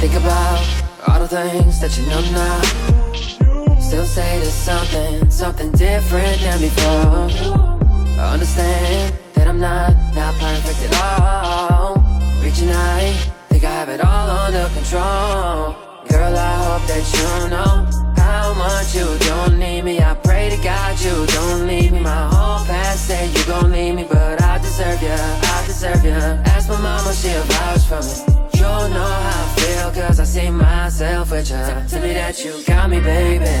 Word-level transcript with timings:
Think 0.00 0.14
about 0.14 0.64
all 1.06 1.20
the 1.20 1.28
things 1.28 1.80
that 1.80 1.98
you 1.98 2.06
know 2.06 2.22
now. 2.32 2.62
Still 3.78 4.06
say 4.06 4.38
there's 4.38 4.54
something, 4.54 5.30
something 5.30 5.70
different 5.72 6.40
than 6.40 6.60
before. 6.62 7.28
Understand 8.18 9.14
that 9.34 9.48
I'm 9.48 9.60
not, 9.60 9.92
not 10.14 10.34
perfect 10.36 10.90
at 10.90 11.02
all. 11.02 11.96
Reaching 12.42 12.70
out, 12.70 13.14
think 13.50 13.64
I 13.64 13.70
have 13.70 13.90
it 13.90 14.00
all 14.00 14.30
under 14.30 14.66
control. 14.72 15.76
Girl, 16.08 16.36
I 16.38 16.54
hope 16.64 16.86
that 16.88 17.04
you 17.12 17.50
know 17.50 17.86
how 18.16 18.54
much 18.54 18.94
you 18.94 19.18
don't 19.28 19.58
need 19.58 19.84
me. 19.84 20.00
I 20.00 20.14
pray 20.30 20.48
to 20.48 20.58
God 20.62 20.92
you 21.00 21.26
don't 21.36 21.66
leave 21.66 21.92
me. 21.92 22.00
My 22.00 22.24
whole 22.34 22.64
past 22.66 23.08
say 23.08 23.22
you 23.34 23.42
gon' 23.46 23.72
leave 23.72 23.94
me, 23.98 24.04
but 24.08 24.40
I 24.42 24.58
deserve 24.58 25.02
ya, 25.02 25.16
I 25.54 25.66
deserve 25.66 26.04
ya. 26.04 26.18
Ask 26.54 26.68
my 26.68 26.78
mama, 26.86 27.12
she'll 27.20 27.42
vouch 27.50 27.84
for 27.90 28.02
me. 28.08 28.14
You 28.54 28.62
don't 28.62 28.90
know 28.96 29.12
how 29.26 29.44
I 29.44 29.46
feel, 29.58 29.88
cause 29.98 30.20
I 30.20 30.26
see 30.34 30.50
myself 30.50 31.30
with 31.32 31.50
ya. 31.50 31.62
Tell 31.90 32.02
me 32.02 32.12
that 32.20 32.36
you 32.44 32.52
got 32.64 32.86
me, 32.92 33.00
baby. 33.00 33.54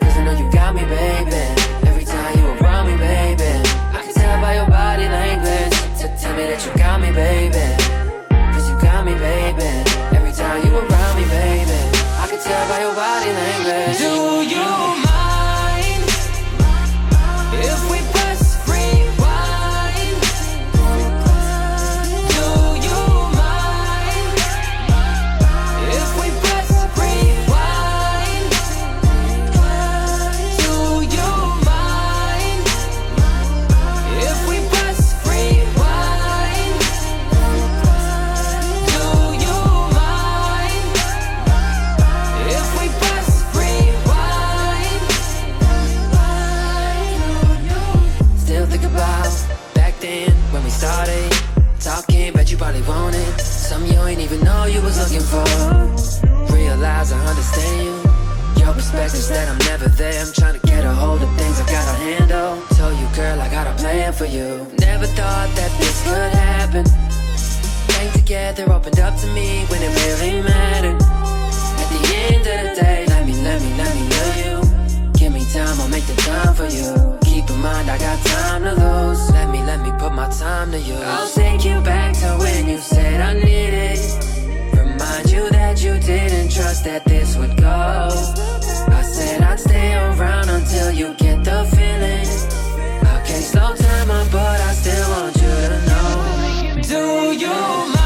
Cause 0.00 0.16
I 0.18 0.24
know 0.24 0.34
you 0.40 0.48
got 0.50 0.70
me, 0.78 0.84
baby. 0.96 1.42
Every 1.90 2.06
time 2.12 2.32
you 2.38 2.46
around 2.56 2.84
me, 2.90 2.96
baby. 2.96 3.50
I 3.96 4.00
can 4.04 4.14
tell 4.20 4.36
by 4.40 4.54
your 4.58 4.70
body 4.78 5.06
language. 5.18 5.74
Tell 6.22 6.34
me 6.38 6.44
that 6.50 6.60
you 6.64 6.72
got 6.84 6.96
me, 7.04 7.10
baby. 7.12 7.66
Cause 8.54 8.66
you 8.70 8.76
got 8.80 9.04
me, 9.08 9.14
baby. 9.28 9.70
Every 10.16 10.32
time 10.40 10.58
you 10.64 10.72
around 10.82 11.14
me, 11.20 11.24
baby. 11.36 11.78
I 12.22 12.24
can 12.30 12.40
tell 12.46 12.64
by 12.70 12.78
your 12.84 12.94
body 12.94 13.30
language. 13.40 13.98
Do 13.98 14.12
you 14.54 14.87
know 54.48 54.64
you 54.64 54.80
was 54.80 54.96
looking 55.02 55.26
for. 55.32 55.44
Realize 56.56 57.12
I 57.12 57.20
understand 57.32 57.76
you. 57.86 57.94
Your 58.60 58.72
perspective's 58.72 59.28
that 59.28 59.46
I'm 59.52 59.60
never 59.70 59.88
there. 60.00 60.20
I'm 60.24 60.32
trying 60.32 60.56
to 60.58 60.64
get 60.66 60.84
a 60.84 60.92
hold 61.02 61.20
of 61.22 61.30
things 61.38 61.56
I 61.60 61.66
gotta 61.76 61.96
handle. 62.06 62.50
Tell 62.78 62.92
you, 63.00 63.06
girl, 63.14 63.36
I 63.40 63.48
got 63.56 63.66
a 63.72 63.74
plan 63.80 64.12
for 64.12 64.28
you. 64.36 64.48
Never 64.86 65.06
thought 65.18 65.50
that 65.58 65.70
this 65.80 65.96
could 66.06 66.32
happen. 66.48 66.84
Came 67.94 68.12
together, 68.20 68.64
opened 68.76 69.00
up 69.00 69.14
to 69.22 69.26
me 69.38 69.48
when 69.70 69.80
it 69.86 69.92
really 70.02 70.40
mattered. 70.42 71.00
At 71.82 71.88
the 71.94 72.02
end 72.28 72.44
of 72.54 72.58
the 72.64 72.72
day, 72.82 73.00
let 73.12 73.22
me, 73.28 73.34
let 73.48 73.58
me, 73.64 73.70
let 73.80 73.92
me 73.96 74.04
know 74.12 74.28
you. 74.42 74.54
Give 75.18 75.32
me 75.32 75.44
time, 75.52 75.76
I'll 75.80 75.88
make 75.88 76.06
the 76.06 76.18
time 76.30 76.54
for 76.54 76.68
you. 76.78 76.90
Keep 77.28 77.50
in 77.50 77.58
mind, 77.60 77.90
I 77.90 77.98
got 77.98 78.18
time 78.24 78.62
to 78.64 78.72
lose. 78.84 79.22
Let 79.30 79.50
me, 79.50 79.60
let 79.70 79.80
me 79.80 79.90
put 79.98 80.12
my 80.12 80.28
time 80.30 80.70
to 80.72 80.78
you. 80.78 80.96
I'll 81.14 81.30
take 81.30 81.64
you 81.64 81.80
back 81.80 82.14
to 82.20 82.28
when 82.42 82.68
you 82.68 82.78
said 82.78 83.20
I 83.20 83.32
needed. 83.34 84.27
You 85.38 85.50
that 85.50 85.80
you 85.80 85.96
didn't 86.00 86.50
trust 86.50 86.82
that 86.82 87.04
this 87.04 87.36
would 87.36 87.56
go. 87.56 87.68
I 87.68 89.02
said 89.02 89.40
I'd 89.40 89.60
stay 89.60 89.94
around 89.94 90.48
until 90.48 90.90
you 90.90 91.14
get 91.14 91.44
the 91.44 91.64
feeling. 91.76 92.26
I 93.06 93.22
can't 93.24 93.44
slow 93.44 93.72
time 93.76 94.10
up, 94.10 94.32
but 94.32 94.60
I 94.60 94.72
still 94.72 95.08
want 95.10 95.36
you 95.36 95.54
to 95.72 95.78
know. 95.86 96.82
Do 96.82 97.38
you 97.38 97.97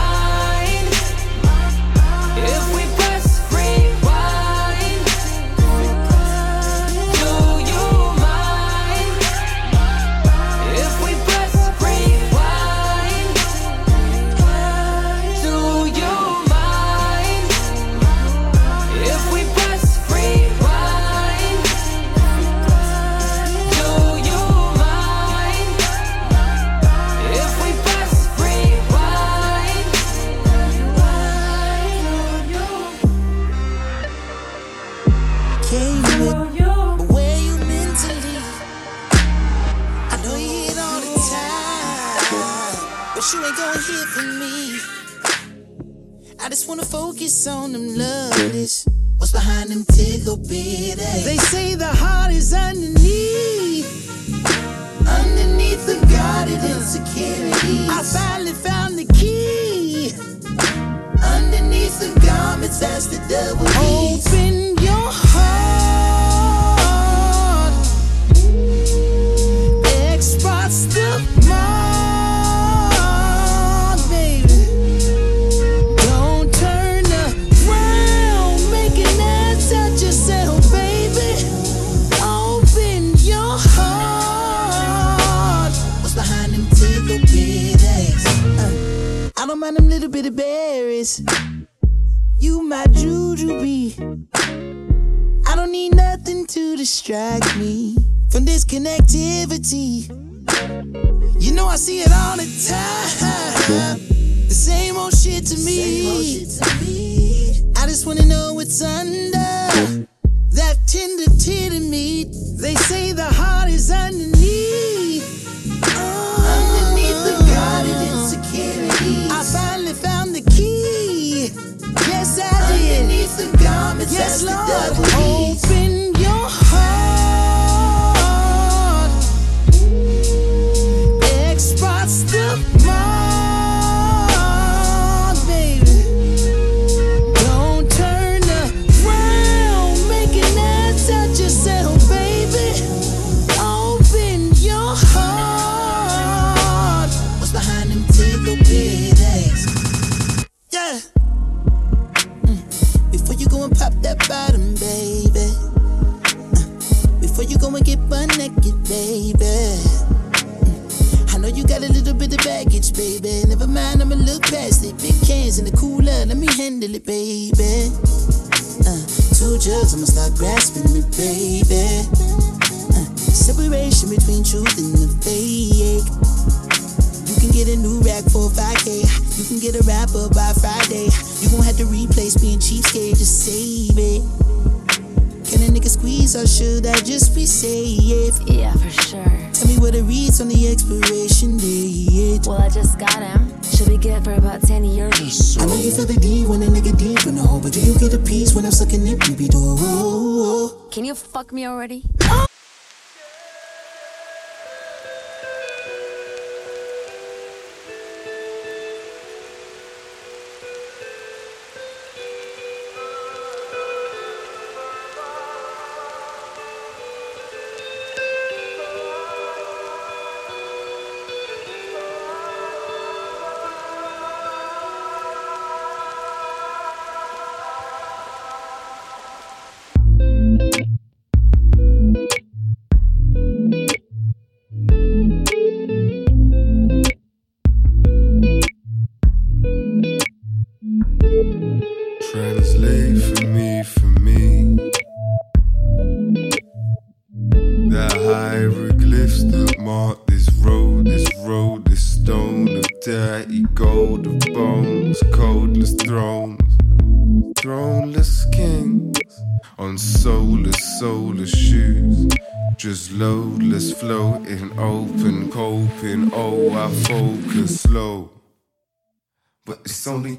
I 46.44 46.48
just 46.48 46.66
wanna 46.66 46.84
focus 46.84 47.46
on 47.46 47.72
them 47.72 47.90
lovelies. 47.90 48.84
What's 49.16 49.30
behind 49.30 49.70
them 49.70 49.84
tickle 49.84 50.38
bitties? 50.38 51.24
They 51.24 51.36
say 51.36 51.76
the 51.76 51.86
heart 51.86 52.32
is 52.32 52.52
underneath. 52.52 53.86
Underneath 55.06 55.86
the 55.86 56.04
guarded 56.10 56.58
insecurity. 56.64 57.86
I 57.88 58.02
finally 58.02 58.54
found 58.54 58.98
the 58.98 59.04
key. 59.14 60.14
Underneath 61.22 62.00
the 62.00 62.10
garments, 62.26 62.80
that's 62.80 63.06
the 63.06 63.18
double 63.30 63.71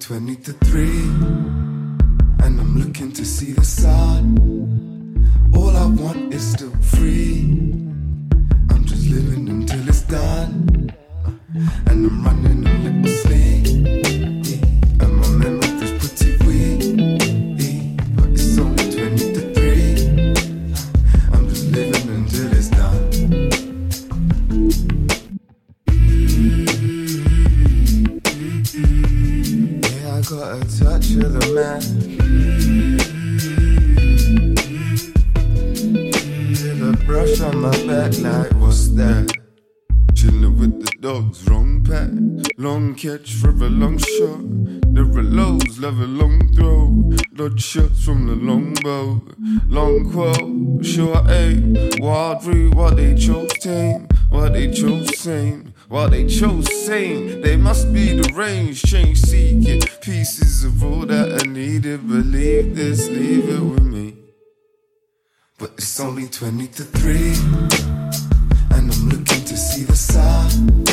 2023 0.04 0.73
catch 43.04 43.34
for 43.34 43.50
a 43.50 43.70
long 43.70 43.98
shot. 43.98 44.40
There 44.96 45.04
are 45.04 45.24
lows, 45.24 45.78
level 45.78 46.08
long 46.08 46.40
throw. 46.54 47.12
Dodge 47.36 47.62
shots 47.62 48.06
from 48.06 48.28
the 48.28 48.36
longbow. 48.36 49.22
Long 49.68 50.10
quote, 50.10 50.86
sure 50.86 51.22
aim. 51.30 51.76
Wild 52.00 52.46
route, 52.46 52.74
what 52.76 52.96
they 52.96 53.14
chose 53.16 53.52
tame. 53.60 54.08
What 54.30 54.54
they 54.54 54.72
chose 54.72 55.20
same. 55.20 55.74
What 55.90 56.12
they 56.12 56.26
chose 56.28 56.74
same. 56.86 57.42
They 57.42 57.58
must 57.58 57.92
be 57.92 58.16
the 58.16 58.32
range. 58.36 58.82
Change 58.84 59.20
seeking. 59.20 59.82
Pieces 60.02 60.64
of 60.64 60.82
all 60.82 61.06
that 61.06 61.42
I 61.42 61.52
needed. 61.52 62.08
Believe 62.08 62.74
this, 62.74 63.10
leave 63.10 63.50
it 63.50 63.60
with 63.60 63.84
me. 63.84 64.16
But 65.60 65.72
it's 65.74 66.00
only 66.00 66.30
20 66.30 66.68
to 66.68 66.84
3. 66.84 67.34
And 68.78 68.94
I'm 68.94 69.10
looking 69.10 69.44
to 69.44 69.58
see 69.58 69.84
the 69.84 69.96
sun. 69.98 70.93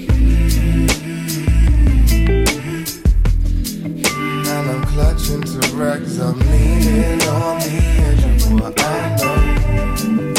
into 5.31 5.59
rags. 5.75 6.19
I'm 6.19 6.37
leaning 6.39 7.21
on 7.29 7.59
the 7.59 7.77
edge 8.05 8.23
of 8.23 8.51
what 8.53 8.79
I 8.81 9.15
know. 9.15 9.39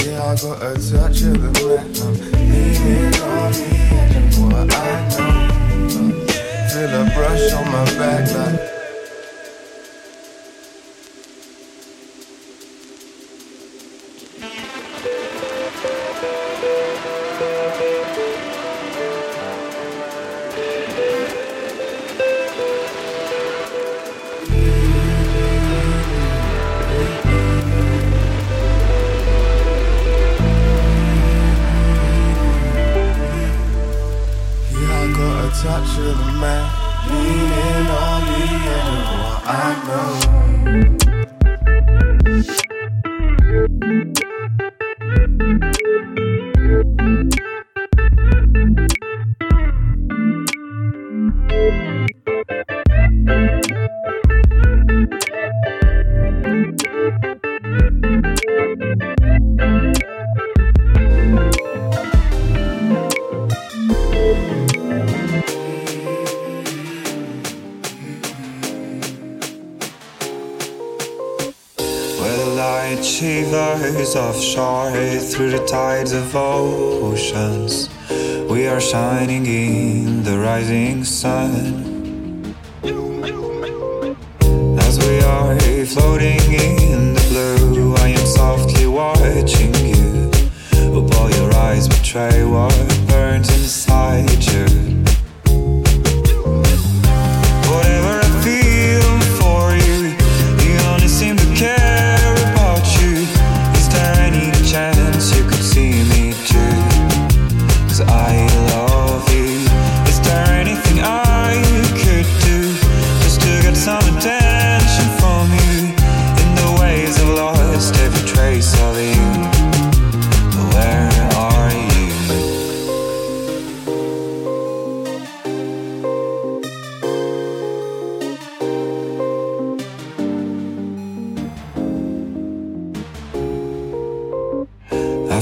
Yeah, 0.02 0.22
I 0.22 0.36
got 0.36 0.62
a 0.62 0.74
touch 0.74 1.22
of 1.22 1.40
the 1.40 1.50
black. 1.58 1.86
I'm 2.02 2.14
leaning 2.32 3.14
on 3.22 3.52
the 3.52 3.66
edge 3.98 4.16
of 4.16 4.24
what 4.42 4.74
I 4.74 4.88
know. 5.08 5.32
Feel 6.68 6.92
a 7.00 7.04
brush 7.14 7.52
on 7.52 7.66
my 7.72 7.84
back. 7.96 8.24
Like, 8.34 8.81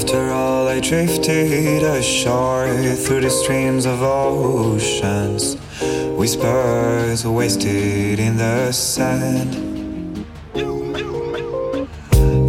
After 0.02 0.30
all, 0.30 0.66
I 0.66 0.80
drifted 0.80 1.82
ashore 1.82 2.74
through 2.94 3.20
the 3.20 3.28
streams 3.28 3.84
of 3.84 4.00
oceans. 4.00 5.56
Whispers 6.16 7.26
wasted 7.26 8.18
in 8.18 8.38
the 8.38 8.72
sand. 8.72 10.26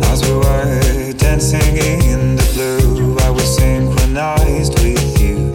As 0.06 0.20
we 0.26 0.34
were 0.34 1.12
dancing 1.18 1.76
in 1.76 2.38
the 2.38 2.50
blue, 2.54 3.18
I 3.20 3.30
was 3.30 3.58
synchronized 3.58 4.82
with 4.82 5.22
you. 5.22 5.52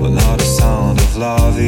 but 0.00 0.12
not 0.12 0.40
a 0.40 0.44
sound 0.44 0.98
of 1.00 1.16
love 1.18 1.58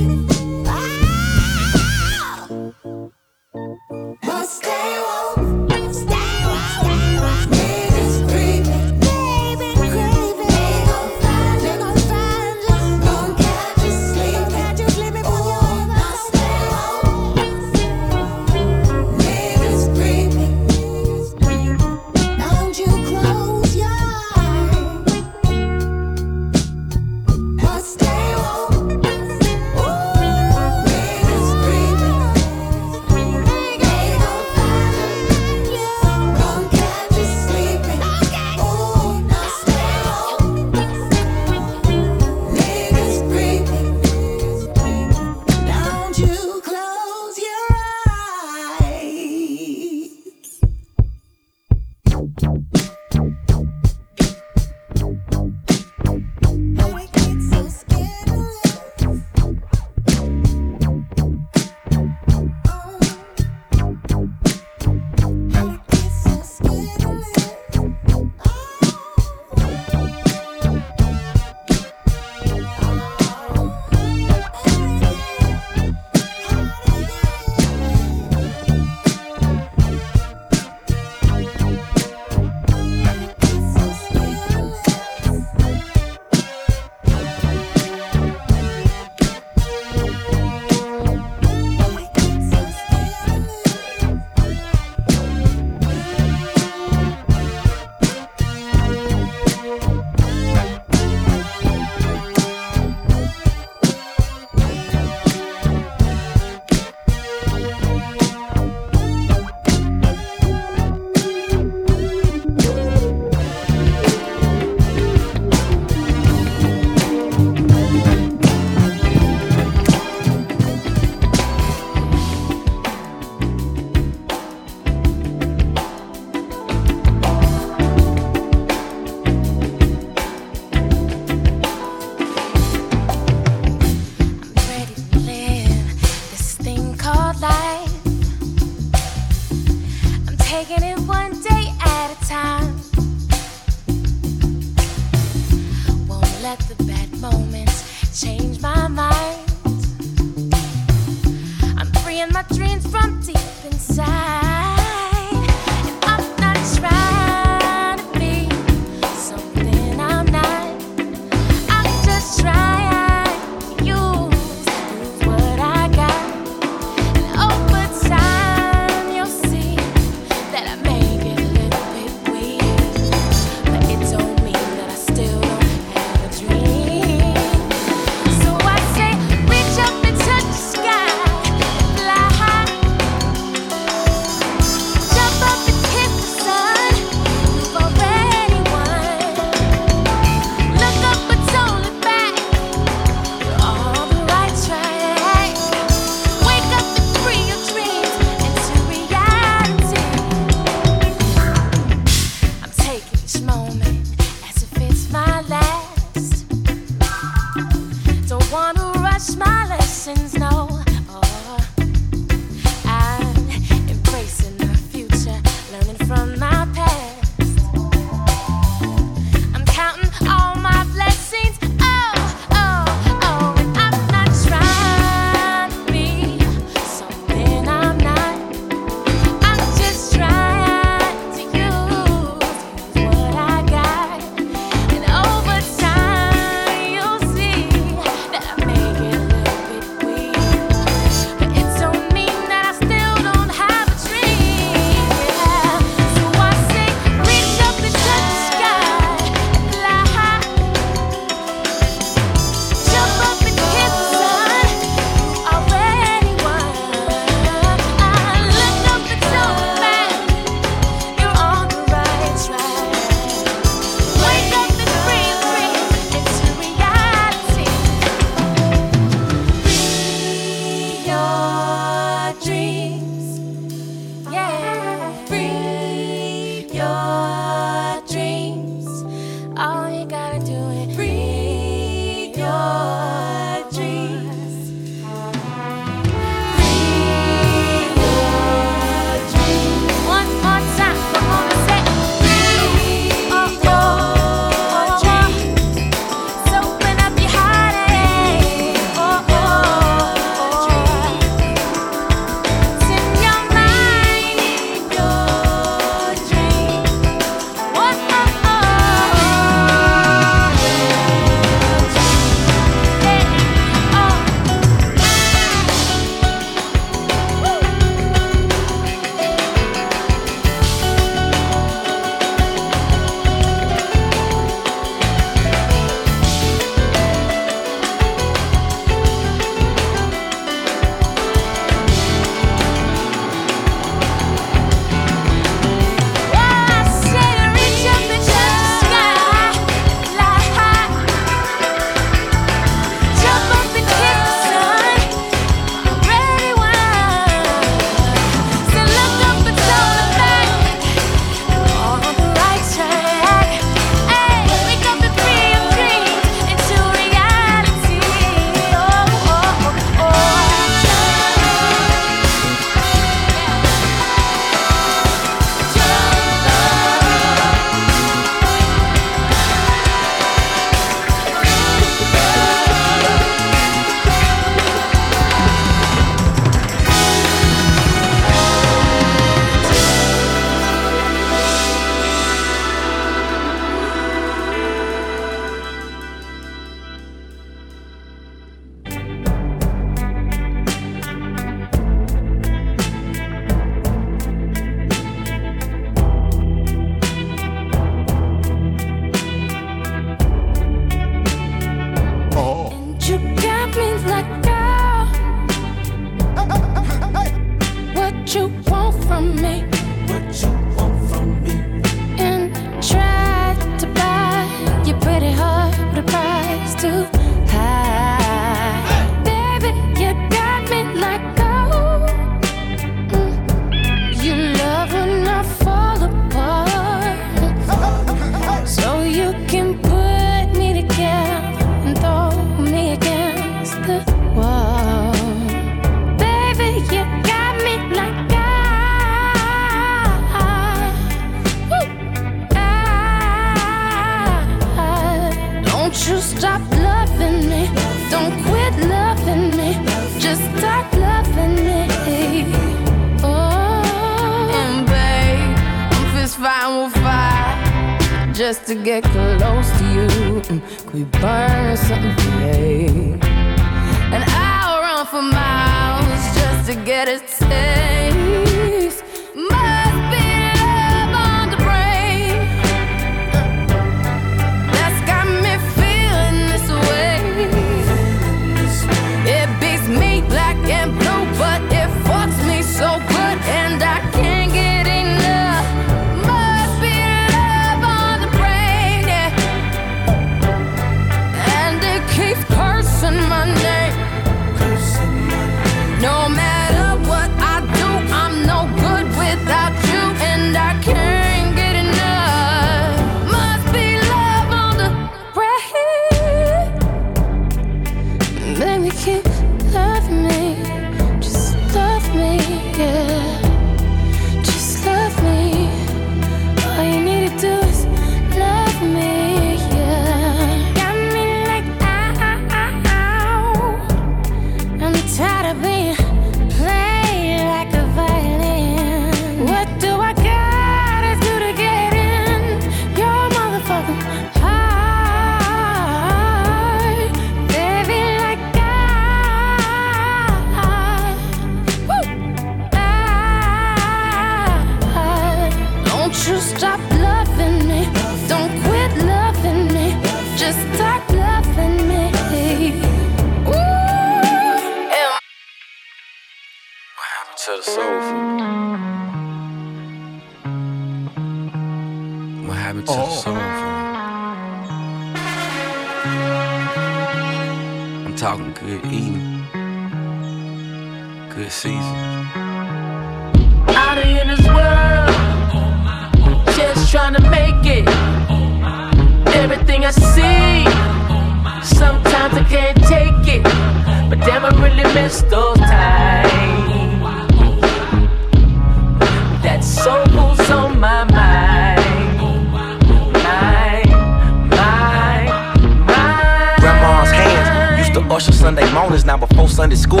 usher 598.10 598.32
Sunday 598.32 598.70
mornings 598.72 599.04
now 599.04 599.16
before 599.16 599.48
Sunday 599.48 599.76
school. 599.76 600.00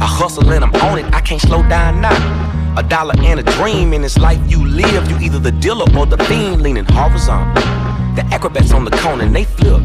I 0.00 0.06
hustle 0.06 0.50
and 0.52 0.64
I'm 0.64 0.74
on 0.76 0.98
it, 0.98 1.12
I 1.14 1.20
can't 1.20 1.40
slow 1.40 1.62
down 1.68 2.00
now. 2.00 2.74
A 2.76 2.82
dollar 2.82 3.14
and 3.18 3.40
a 3.40 3.42
dream 3.42 3.92
in 3.92 4.02
this 4.02 4.18
life 4.18 4.38
you 4.48 4.64
live. 4.64 5.10
You 5.10 5.18
either 5.18 5.38
the 5.38 5.52
dealer 5.52 5.86
or 5.96 6.06
the 6.06 6.18
fiend 6.24 6.62
leaning 6.62 6.84
horizontal. 6.84 7.54
The 8.14 8.24
acrobats 8.32 8.72
on 8.72 8.84
the 8.84 8.90
cone 8.90 9.20
and 9.20 9.34
they 9.34 9.44
flip. 9.44 9.82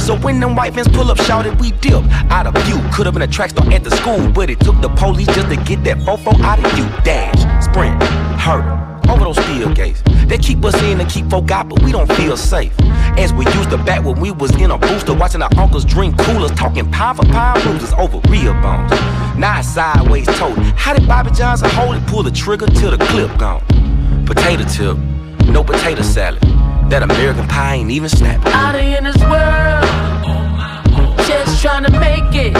So 0.00 0.16
when 0.18 0.40
them 0.40 0.54
white 0.54 0.72
vans 0.72 0.88
pull 0.88 1.10
up, 1.10 1.18
shouted 1.18 1.60
we 1.60 1.72
dip. 1.72 2.04
Out 2.30 2.46
of 2.46 2.54
view, 2.64 2.80
could 2.92 3.06
have 3.06 3.14
been 3.14 3.22
a 3.22 3.26
track 3.26 3.50
star 3.50 3.70
at 3.72 3.84
the 3.84 3.90
school, 3.96 4.30
but 4.30 4.48
it 4.48 4.60
took 4.60 4.80
the 4.80 4.88
police 4.88 5.26
just 5.28 5.48
to 5.48 5.56
get 5.56 5.84
that 5.84 5.98
fofo 5.98 6.38
out 6.40 6.64
of 6.64 6.78
you. 6.78 6.84
Dash, 7.04 7.38
sprint, 7.64 8.02
hurt, 8.40 8.64
over 9.10 9.24
those 9.24 9.44
steel 9.44 9.72
gates. 9.74 10.02
They 10.26 10.38
keep 10.38 10.64
us 10.64 10.80
in 10.82 11.00
and 11.00 11.10
keep 11.10 11.28
folk 11.28 11.50
out, 11.50 11.68
but 11.68 11.82
we 11.82 11.92
don't 11.92 12.10
feel 12.14 12.36
safe. 12.36 12.72
As 13.18 13.32
we 13.32 13.44
used 13.44 13.70
to 13.70 13.76
back 13.76 14.04
when 14.04 14.18
we 14.18 14.30
was 14.30 14.50
in 14.60 14.70
a 14.70 14.78
booster, 14.78 15.12
watching 15.14 15.42
our 15.42 15.50
uncles 15.58 15.84
drink 15.84 16.16
coolers, 16.18 16.50
talking 16.52 16.90
pound 16.90 17.18
for 17.18 17.24
pound 17.26 17.62
bruises 17.62 17.92
over 17.94 18.18
real 18.28 18.54
bones. 18.62 18.90
Now 19.36 19.58
it's 19.58 19.68
sideways 19.68 20.26
told. 20.38 20.58
How 20.76 20.94
did 20.94 21.06
Bobby 21.06 21.30
Johnson 21.30 21.68
hold 21.70 21.96
it? 21.96 22.06
Pull 22.06 22.22
the 22.22 22.30
trigger 22.30 22.66
till 22.66 22.90
the 22.90 23.04
clip 23.06 23.36
gone. 23.38 23.62
Potato 24.26 24.64
tip, 24.64 24.96
no 25.48 25.62
potato 25.62 26.02
salad. 26.02 26.40
That 26.90 27.02
American 27.02 27.46
pie 27.48 27.76
ain't 27.76 27.90
even 27.90 28.08
snapping. 28.08 28.52
out 28.52 28.74
in 28.74 29.04
this 29.04 29.16
world, 29.22 29.84
just 31.26 31.62
trying 31.62 31.84
to 31.84 31.92
make 32.00 32.34
it. 32.34 32.56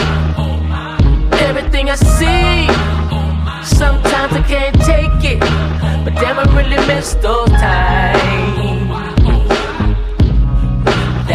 Everything 1.41 1.89
I 1.89 1.95
see, 1.95 2.67
sometimes 3.75 4.33
I 4.33 4.43
can't 4.47 4.75
take 4.81 5.33
it, 5.33 5.39
but 6.05 6.13
damn, 6.15 6.39
I 6.39 6.43
really 6.55 6.77
miss 6.87 7.15
those 7.15 7.49
times. 7.49 8.62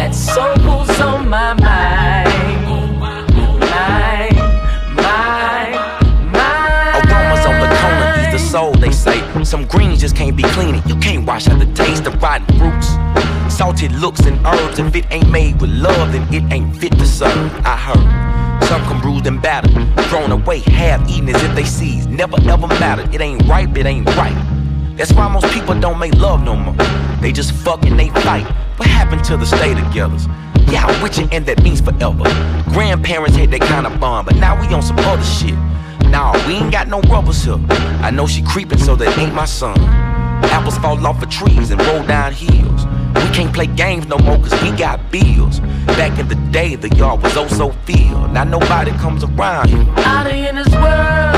That 0.09 0.15
soul 0.15 0.55
food's 0.65 0.99
on 1.01 1.29
my 1.29 1.53
mind, 1.53 2.65
on 7.45 7.59
the 7.59 7.67
corner, 7.77 8.15
ease 8.17 8.31
the 8.31 8.39
soul, 8.39 8.71
they 8.73 8.89
say. 8.89 9.21
Some 9.43 9.65
greens 9.67 10.01
just 10.01 10.15
can't 10.15 10.35
be 10.35 10.41
cleaning. 10.41 10.81
You 10.87 10.95
can't 10.95 11.27
wash 11.27 11.47
out 11.47 11.59
the 11.59 11.71
taste 11.73 12.07
of 12.07 12.19
rotten 12.23 12.47
fruits. 12.57 12.87
Salted 13.55 13.91
looks 13.91 14.21
and 14.21 14.43
herbs, 14.47 14.79
if 14.79 14.95
it 14.95 15.05
ain't 15.11 15.29
made 15.29 15.61
with 15.61 15.69
love, 15.69 16.11
then 16.11 16.25
it 16.33 16.51
ain't 16.51 16.75
fit 16.75 16.93
to 16.93 17.05
serve. 17.05 17.53
I 17.63 17.77
heard. 17.77 18.63
Some 18.65 18.81
come 18.85 19.01
bruised 19.01 19.27
and 19.27 19.39
battered, 19.39 19.73
thrown 20.05 20.31
away, 20.31 20.61
half 20.61 21.07
eaten 21.07 21.29
as 21.29 21.43
if 21.43 21.53
they 21.53 21.65
seized. 21.65 22.09
Never 22.09 22.37
ever 22.49 22.65
mattered. 22.65 23.13
It 23.13 23.21
ain't 23.21 23.47
ripe, 23.47 23.77
it 23.77 23.85
ain't 23.85 24.07
right. 24.15 24.33
That's 24.97 25.13
why 25.13 25.27
most 25.27 25.53
people 25.53 25.79
don't 25.79 25.99
make 25.99 26.15
love 26.15 26.43
no 26.43 26.55
more. 26.55 26.73
They 27.21 27.31
just 27.31 27.51
fuck 27.51 27.85
and 27.85 27.99
they 27.99 28.09
fight. 28.09 28.47
What 28.79 28.87
happened 28.87 29.25
to 29.25 29.35
the 29.35 29.45
stay 29.45 29.73
togethers? 29.73 30.25
Yeah, 30.71 30.85
I'm 30.85 31.03
with 31.03 31.17
you, 31.17 31.27
and 31.33 31.45
that 31.47 31.61
means 31.63 31.81
forever. 31.81 32.23
Grandparents 32.71 33.35
had 33.35 33.51
that 33.51 33.59
kind 33.59 33.85
of 33.85 33.99
bond, 33.99 34.25
but 34.25 34.37
now 34.37 34.59
we 34.59 34.73
on 34.73 34.81
some 34.81 34.97
other 34.99 35.21
shit. 35.21 35.53
Nah, 36.09 36.31
we 36.47 36.53
ain't 36.53 36.71
got 36.71 36.87
no 36.87 37.01
rubbers 37.01 37.43
here. 37.43 37.59
I 38.01 38.09
know 38.09 38.25
she 38.25 38.41
creeping, 38.41 38.77
so 38.79 38.95
that 38.95 39.17
ain't 39.17 39.35
my 39.35 39.43
son. 39.43 39.77
Apples 40.45 40.77
fall 40.77 41.05
off 41.05 41.21
of 41.21 41.29
trees 41.29 41.71
and 41.71 41.81
roll 41.87 42.03
down 42.03 42.31
hills. 42.31 42.85
We 43.15 43.29
can't 43.35 43.53
play 43.53 43.67
games 43.67 44.07
no 44.07 44.17
more 44.19 44.37
cause 44.37 44.53
we 44.63 44.71
got 44.71 45.11
bills. 45.11 45.59
Back 45.99 46.17
in 46.17 46.29
the 46.29 46.35
day, 46.51 46.75
the 46.75 46.89
yard 46.95 47.21
was 47.21 47.35
oh 47.35 47.47
so 47.47 47.71
filled. 47.83 48.31
Now 48.31 48.45
nobody 48.45 48.91
comes 48.91 49.25
around 49.25 49.67
here. 49.67 49.85
out 49.97 50.27
in 50.27 50.55
this 50.55 50.71
world, 50.71 51.35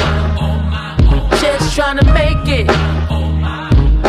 just 1.42 1.76
trying 1.76 1.98
to 1.98 2.06
make 2.14 2.48
it. 2.48 2.70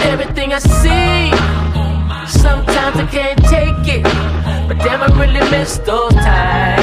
Everything 0.05 0.53
I 0.53 0.59
see, 0.59 1.62
sometimes 2.33 2.97
I 2.97 3.07
can't 3.07 3.39
take 3.45 3.97
it, 3.97 4.03
but 4.69 4.79
damn, 4.79 5.03
I 5.03 5.09
really 5.21 5.49
miss 5.51 5.79
those 5.79 6.13
times. 6.15 6.83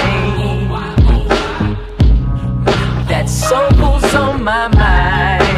That 3.09 3.27
soul 3.27 3.69
on 4.15 4.43
my 4.43 4.67
mind, 4.67 5.48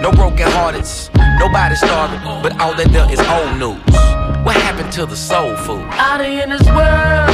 no 0.00 0.10
broken 0.12 0.46
hearteds, 0.48 1.10
nobody 1.38 1.74
starving, 1.76 2.20
but 2.42 2.58
all 2.60 2.74
that 2.74 2.88
there 2.88 3.04
is 3.12 3.20
is 3.20 3.26
old 3.28 3.58
news. 3.58 3.80
What 4.44 4.56
happened 4.56 4.90
to 4.92 5.04
the 5.04 5.16
soul 5.16 5.54
food? 5.56 5.84
Out 5.92 6.20
in 6.22 6.48
this 6.48 6.66
world, 6.68 7.30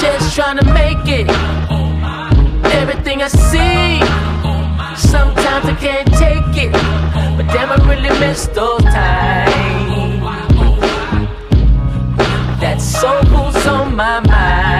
just 0.00 0.34
trying 0.34 0.56
to 0.56 0.64
make 0.72 1.06
it. 1.06 1.28
Everything 2.80 3.22
I 3.22 3.28
see, 3.28 4.00
sometimes 4.96 5.66
I 5.66 5.76
can't 5.78 6.08
take 6.14 6.64
it, 6.64 6.72
but 7.36 7.46
damn, 7.52 7.70
I 7.70 7.76
really 7.86 8.08
miss 8.20 8.46
those 8.46 8.82
times. 8.82 9.56
That 12.60 12.80
soul 12.80 13.22
food's 13.30 13.66
on 13.66 13.94
my 13.94 14.20
mind, 14.20 14.77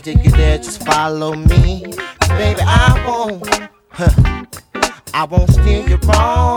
can 0.00 0.14
take 0.14 0.24
you 0.24 0.30
there, 0.30 0.58
just 0.58 0.84
follow 0.84 1.34
me. 1.34 1.82
Baby, 2.28 2.60
I 2.62 3.04
won't, 3.06 3.68
huh, 3.90 4.44
I 5.12 5.24
won't 5.24 5.50
steer 5.50 5.86
you 5.88 5.96
wrong. 6.04 6.49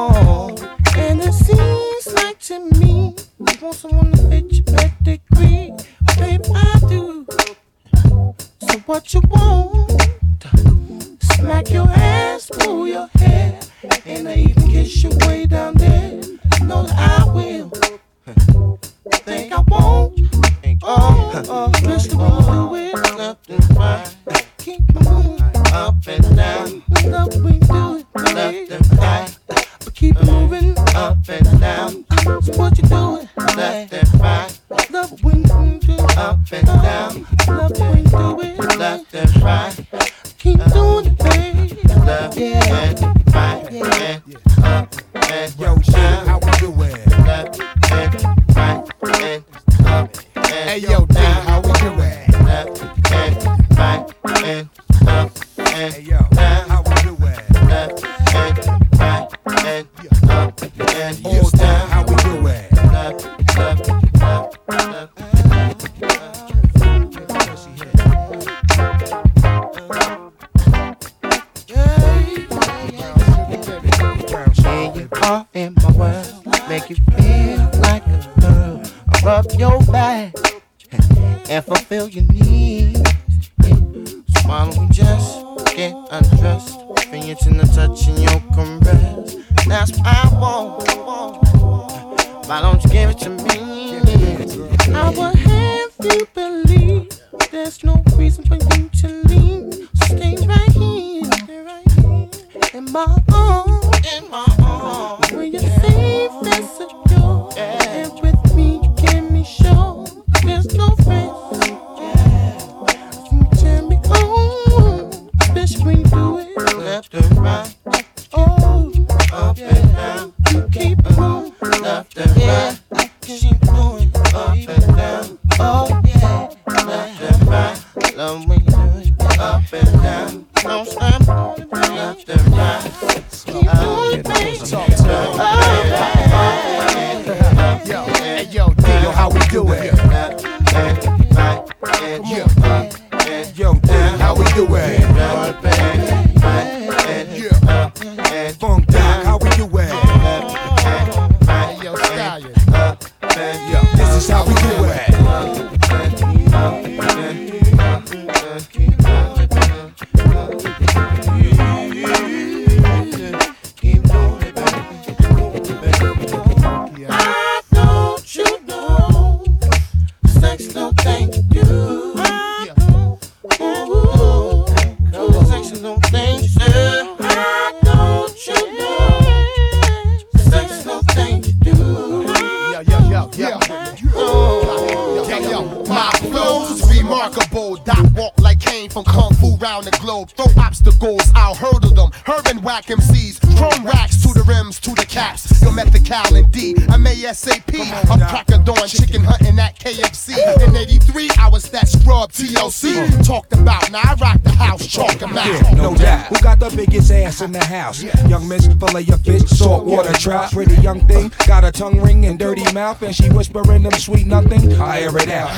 In 207.44 207.52
the 207.52 207.64
house? 207.64 208.04
Young 208.28 208.48
miss, 208.48 208.68
fillet 208.68 209.02
your 209.02 209.18
fish, 209.20 209.44
salt 209.44 209.86
water 209.86 210.14
trout. 210.14 210.52
Pretty 210.52 210.76
young 210.82 211.06
thing, 211.08 211.32
got 211.46 211.64
a 211.64 211.72
tongue 211.72 212.00
ring 212.00 212.26
and 212.26 212.39
dirty 212.39 212.72
mouth, 212.74 213.02
and 213.02 213.16
she 213.16 213.30
whispering 213.30 213.84
them 213.84 213.91
sweet 213.94 214.26
nothing. 214.26 214.74
I 214.82 215.02
hear 215.02 215.18
it 215.18 215.30
out. 215.30 215.56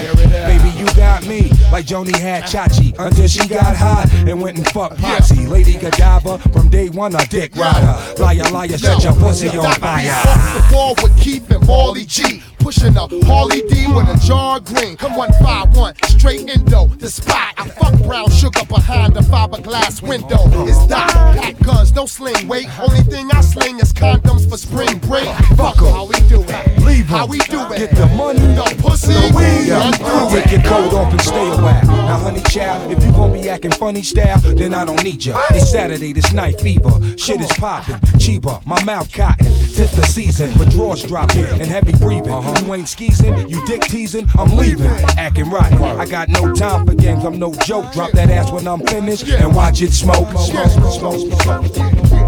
Baby, 0.47 0.69
you 0.77 0.85
got 0.95 1.25
me 1.27 1.49
like 1.71 1.85
Joni 1.85 2.15
had 2.15 2.43
uh-huh. 2.43 2.67
Chachi 2.67 2.95
until 2.99 3.27
she 3.27 3.47
got 3.47 3.75
hot 3.75 4.11
and 4.13 4.41
went 4.41 4.57
and 4.57 4.67
fucked 4.67 4.97
Potsy. 4.97 5.47
Lady 5.47 5.73
Godiva, 5.77 6.39
from 6.51 6.69
day 6.69 6.89
one, 6.89 7.15
a 7.15 7.25
dick 7.27 7.55
rider. 7.55 8.21
Liar, 8.21 8.51
liar, 8.51 8.77
set 8.77 9.03
your 9.03 9.13
pussy 9.13 9.49
on 9.49 9.73
fire. 9.75 10.11
Off 10.11 10.69
the 10.69 10.75
wall 10.75 10.95
with 11.01 11.51
and 11.51 11.67
Marley 11.67 12.05
G. 12.05 12.41
Pushing 12.65 12.97
a 12.97 13.07
Harley 13.27 13.61
D 13.69 13.85
with 13.93 14.09
a 14.09 14.19
jar 14.25 14.59
green. 14.59 14.97
Come 14.97 15.15
151, 15.15 15.93
straight 16.17 16.49
Indo, 16.49 16.87
the 16.97 17.07
spot. 17.07 17.53
I 17.59 17.69
fuck 17.69 17.93
brown 18.01 18.31
sugar 18.31 18.65
behind 18.65 19.13
the 19.13 19.19
fiberglass 19.19 20.01
window. 20.01 20.39
It's 20.65 20.87
Doc, 20.87 21.11
pack 21.11 21.59
guns, 21.59 21.93
no 21.93 22.07
sling 22.07 22.47
weight. 22.47 22.67
Only 22.79 23.03
thing 23.03 23.29
I 23.31 23.41
sling 23.41 23.79
is 23.79 23.93
condoms 23.93 24.49
for 24.49 24.57
spring 24.57 24.97
break. 24.97 25.29
Fuck 25.55 25.77
'em. 25.77 25.93
How 25.93 26.05
we 26.05 26.19
do 26.27 26.41
it? 26.41 26.81
Leave 26.81 27.01
'em. 27.01 27.05
How 27.05 27.27
we 27.27 27.37
do 27.37 27.61
it? 27.71 27.77
Get 27.77 27.95
the 27.95 28.07
money, 28.07 28.39
the 28.39 28.63
pussy, 28.81 29.13
weed, 29.35 29.69
run 29.69 29.93
through 29.93 30.41
Take 30.41 30.51
your 30.51 30.61
coat 30.63 30.91
off 30.95 31.11
and 31.11 31.21
stay 31.21 31.47
a 31.47 31.57
while. 31.57 31.85
Now, 31.85 32.17
honey 32.17 32.41
child, 32.49 32.91
if 32.91 33.03
you 33.05 33.11
gon' 33.11 33.31
be 33.31 33.47
acting 33.47 33.71
funny 33.73 34.01
style, 34.01 34.39
then 34.39 34.73
I 34.73 34.85
don't 34.85 35.03
need 35.03 35.23
ya. 35.23 35.39
It's 35.51 35.69
Saturday, 35.69 36.13
this 36.13 36.33
night 36.33 36.59
fever. 36.59 36.99
Shit 37.15 37.41
is 37.41 37.51
popping, 37.59 37.99
cheaper, 38.17 38.59
my 38.65 38.83
mouth 38.83 39.11
cotton. 39.11 39.45
Tis 39.75 39.91
the 39.91 40.03
season, 40.07 40.51
but 40.57 40.69
drawers 40.69 41.03
dropping 41.03 41.45
and 41.45 41.67
heavy 41.67 41.93
breathing. 41.93 42.54
You 42.61 42.73
ain't 42.73 42.87
skeezing, 42.87 43.49
you 43.49 43.65
dick 43.65 43.81
teasing, 43.81 44.27
I'm 44.37 44.55
leaving. 44.55 44.87
Acting 45.17 45.49
rotten, 45.49 45.81
I 45.81 46.05
got 46.05 46.29
no 46.29 46.53
time 46.53 46.85
for 46.85 46.95
games, 46.95 47.23
I'm 47.23 47.37
no 47.37 47.53
joke. 47.53 47.91
Drop 47.93 48.11
that 48.11 48.29
ass 48.29 48.51
when 48.51 48.67
I'm 48.67 48.81
finished 48.87 49.27
and 49.27 49.55
watch 49.55 49.81
it 49.81 49.91
smoke. 49.91 50.29
smoke, 50.37 50.69
smoke, 50.69 50.93
smoke, 50.93 51.65
smoke. 51.65 52.24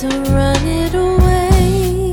To 0.00 0.08
run 0.08 0.66
it 0.66 0.94
away. 0.94 2.12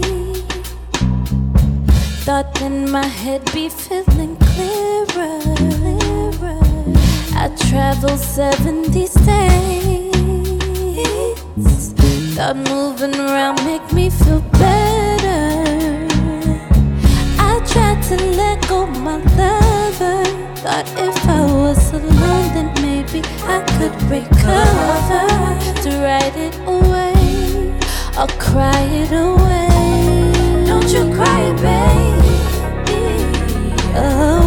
Thought 2.24 2.54
then 2.56 2.90
my 2.90 3.06
head 3.06 3.44
be 3.54 3.68
feeling 3.68 4.38
clearer. 4.38 5.42
I 7.36 7.54
traveled 7.68 8.20
70 8.20 9.06
states. 9.08 9.24
Thought 12.36 12.56
moving 12.56 13.16
around 13.16 13.66
make 13.66 13.92
me 13.92 14.10
feel 14.10 14.43
cry 28.54 28.84
it 29.02 29.12
away. 29.12 29.68
Don't 30.68 30.88
you 30.94 31.04
cry, 31.16 31.44
baby. 31.54 32.36
Away. 33.98 34.43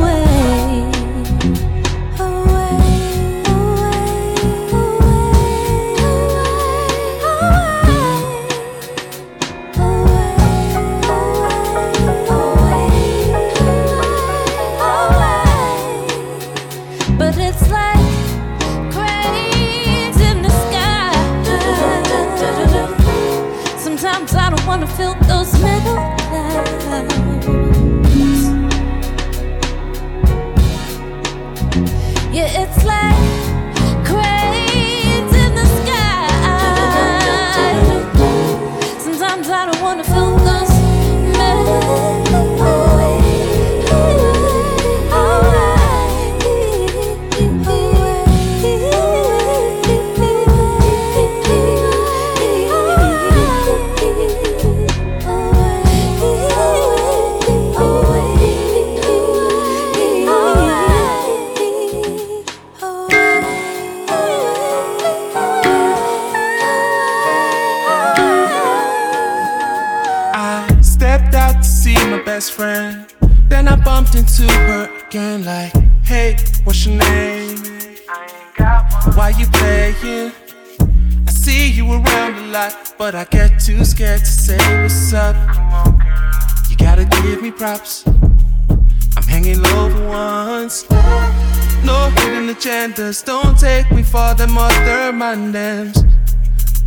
them 94.37 94.53
mother 94.53 94.75
third 94.85 95.15
man. 95.15 95.53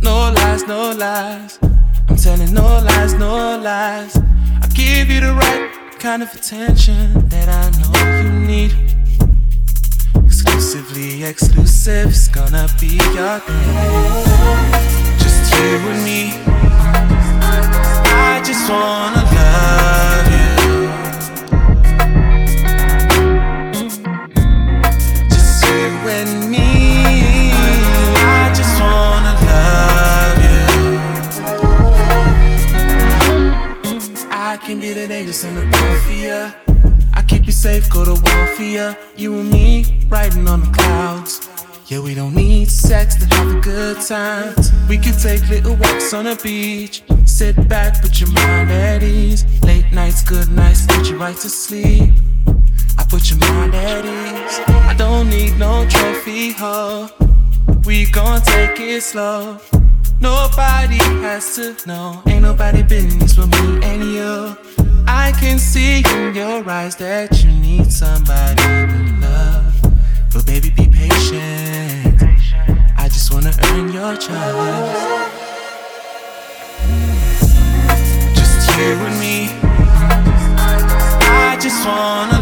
No 0.02 0.32
lies, 0.32 0.66
no 0.66 0.92
lies. 0.92 1.58
I'm 2.08 2.16
telling 2.16 2.52
no 2.54 2.62
lies, 2.62 3.14
no 3.14 3.58
lies. 3.58 4.16
I 4.62 4.66
give 4.74 5.10
you 5.10 5.20
the 5.20 5.32
right 5.32 5.70
kind 5.98 6.22
of 6.22 6.32
attention 6.34 7.28
that 7.28 7.48
I 7.48 7.64
know 7.80 7.92
you 8.22 8.30
need. 8.46 8.72
Exclusively 10.24 11.24
exclusive, 11.24 12.08
it's 12.08 12.28
gonna 12.28 12.68
be 12.80 12.98
your 13.16 13.38
thing. 13.40 13.74
Just 15.18 15.54
you 15.54 15.76
and 15.90 16.04
me. 16.04 16.32
I 18.12 18.42
just 18.44 18.70
wanna. 18.70 19.19
on 46.20 46.26
a 46.26 46.36
beach. 46.36 47.02
Sit 47.24 47.56
back, 47.66 48.02
put 48.02 48.20
your 48.20 48.30
mind 48.32 48.70
at 48.70 49.02
ease. 49.02 49.46
Late 49.62 49.90
nights, 49.90 50.22
good 50.22 50.50
nights, 50.50 50.84
put 50.86 51.08
you 51.08 51.16
right 51.16 51.36
to 51.36 51.48
sleep. 51.48 52.12
I 52.98 53.04
put 53.08 53.30
your 53.30 53.38
mind 53.38 53.74
at 53.74 54.04
ease. 54.04 54.60
I 54.90 54.94
don't 54.98 55.30
need 55.30 55.58
no 55.58 55.88
trophy, 55.88 56.52
ho. 56.52 57.08
We 57.86 58.10
gon' 58.10 58.42
take 58.42 58.78
it 58.80 59.02
slow. 59.02 59.58
Nobody 60.20 60.98
has 61.24 61.56
to 61.56 61.74
know. 61.86 62.22
Ain't 62.26 62.42
nobody 62.42 62.82
business 62.82 63.38
with 63.38 63.50
me 63.52 63.82
and 63.82 64.04
you. 64.04 64.56
I 65.06 65.32
can 65.40 65.58
see 65.58 66.02
in 66.16 66.34
your 66.34 66.68
eyes 66.68 66.96
that 66.96 67.42
you 67.42 67.50
need 67.50 67.90
somebody 67.90 68.62
to 68.62 69.26
love. 69.26 69.74
But 70.34 70.44
baby, 70.44 70.68
be 70.68 70.86
patient. 70.86 72.22
I 72.98 73.08
just 73.08 73.32
wanna 73.32 73.52
earn 73.70 73.90
your 73.90 74.16
trust. 74.18 75.49
here 78.80 78.98
with 79.04 79.20
me. 79.20 79.50
I 80.62 81.58
just 81.60 81.86
wanna. 81.86 82.39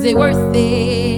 Was 0.00 0.06
it 0.06 0.16
worth 0.16 0.56
it? 0.56 1.09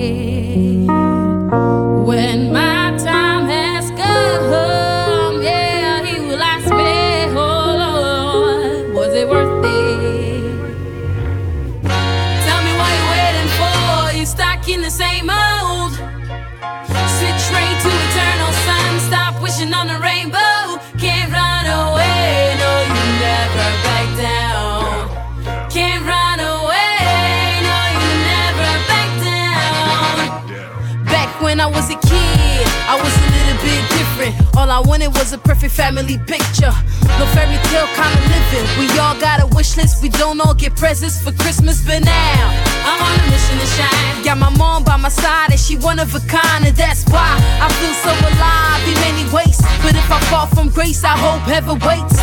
All 34.62 34.70
I 34.70 34.78
wanted 34.78 35.08
was 35.18 35.32
a 35.32 35.38
perfect 35.38 35.74
family 35.74 36.18
picture. 36.18 36.70
No 37.18 37.26
fairy 37.34 37.58
tale 37.74 37.90
kind 37.98 38.14
of 38.14 38.22
living. 38.30 38.62
We 38.78 38.86
all 38.96 39.18
got 39.18 39.42
a 39.42 39.46
wish 39.56 39.76
list, 39.76 40.00
we 40.00 40.08
don't 40.08 40.40
all 40.40 40.54
get 40.54 40.76
presents 40.76 41.20
for 41.20 41.32
Christmas, 41.32 41.84
but 41.84 42.04
now 42.04 42.46
I'm 42.86 43.02
on 43.02 43.10
a 43.10 43.24
mission 43.26 43.58
to 43.58 43.66
shine. 43.74 44.22
Got 44.22 44.38
my 44.38 44.54
mom 44.56 44.84
by 44.84 44.96
my 44.98 45.08
side, 45.08 45.50
and 45.50 45.58
she 45.58 45.74
one 45.78 45.98
of 45.98 46.14
a 46.14 46.20
kind, 46.30 46.64
and 46.64 46.76
that's 46.76 47.02
why 47.10 47.34
I 47.58 47.66
feel 47.82 47.94
so 48.06 48.14
alive 48.14 48.86
in 48.86 48.94
many 49.02 49.26
ways. 49.34 49.58
But 49.82 49.98
if 49.98 50.08
I 50.08 50.20
fall 50.30 50.46
from 50.46 50.68
grace, 50.68 51.02
I 51.02 51.18
hope 51.18 51.42
heaven 51.42 51.82
waits. 51.82 52.22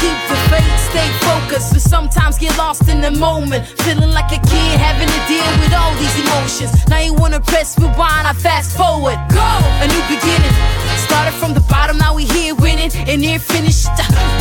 Keep 0.00 0.16
the 0.32 0.40
faith, 0.48 0.76
stay 0.88 1.08
focused, 1.20 1.74
but 1.74 1.82
sometimes 1.82 2.38
get 2.38 2.56
lost 2.56 2.88
in 2.88 3.02
the 3.02 3.10
moment. 3.10 3.68
Feeling 3.84 4.12
like 4.16 4.32
a 4.32 4.40
kid 4.40 4.80
having 4.80 5.12
to 5.12 5.20
deal 5.28 5.52
with 5.60 5.74
all 5.76 5.92
these 6.00 6.16
emotions. 6.16 6.72
Now 6.88 7.00
you 7.00 7.12
wanna 7.12 7.40
press 7.40 7.78
rewind, 7.78 8.24
I 8.24 8.32
fast 8.32 8.74
forward. 8.74 9.20
Go! 9.28 9.48
A 9.84 9.86
new 9.86 10.02
beginning. 10.08 10.83
Started 11.14 11.38
from 11.38 11.54
the 11.54 11.60
bottom, 11.70 11.96
now 11.96 12.12
we 12.12 12.24
here 12.24 12.56
winning, 12.56 12.90
and 13.06 13.22
here 13.22 13.38
finished. 13.38 13.86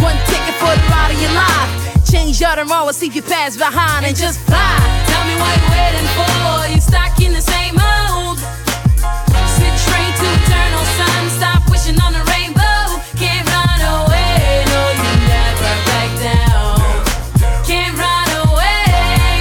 One 0.01 0.17
ticket 0.25 0.55
for 0.57 0.73
the 0.73 0.81
ride 0.89 1.11
of 1.13 1.21
your 1.21 1.31
life. 1.37 1.69
Change 2.09 2.41
your 2.41 2.55
tomorrow, 2.55 2.91
see 2.91 3.05
if 3.05 3.15
you 3.15 3.21
pass 3.21 3.55
behind 3.55 4.07
and 4.07 4.17
just 4.17 4.39
fly. 4.39 4.81
Tell 5.05 5.23
me 5.29 5.35
what 5.37 5.53
you're 5.53 5.69
waiting 5.69 6.09
for. 6.17 6.73
You 6.73 6.81
stuck 6.81 7.21
in 7.21 7.31
the 7.31 7.45
same 7.45 7.77
mold. 7.77 8.39
Sit 9.53 9.73
train 9.85 10.09
to 10.17 10.25
eternal 10.33 10.85
sun. 10.97 11.21
Stop 11.37 11.61
wishing 11.69 12.01
on 12.01 12.11
the 12.17 12.25
rainbow. 12.33 12.97
Can't 13.21 13.45
run 13.53 13.79
away. 14.01 14.65
No, 14.73 14.81
you 14.97 15.13
never 15.29 15.73
back 15.85 16.09
down. 16.25 16.81
Can't 17.69 17.93
run 18.01 18.29
away. 18.49 18.81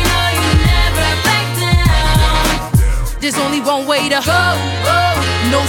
No, 0.05 0.21
you 0.37 0.51
never 0.69 1.09
back 1.25 1.49
down. 1.65 3.21
There's 3.25 3.39
only 3.39 3.63
one 3.65 3.87
way 3.87 4.11
to 4.11 4.21
go. 4.21 4.72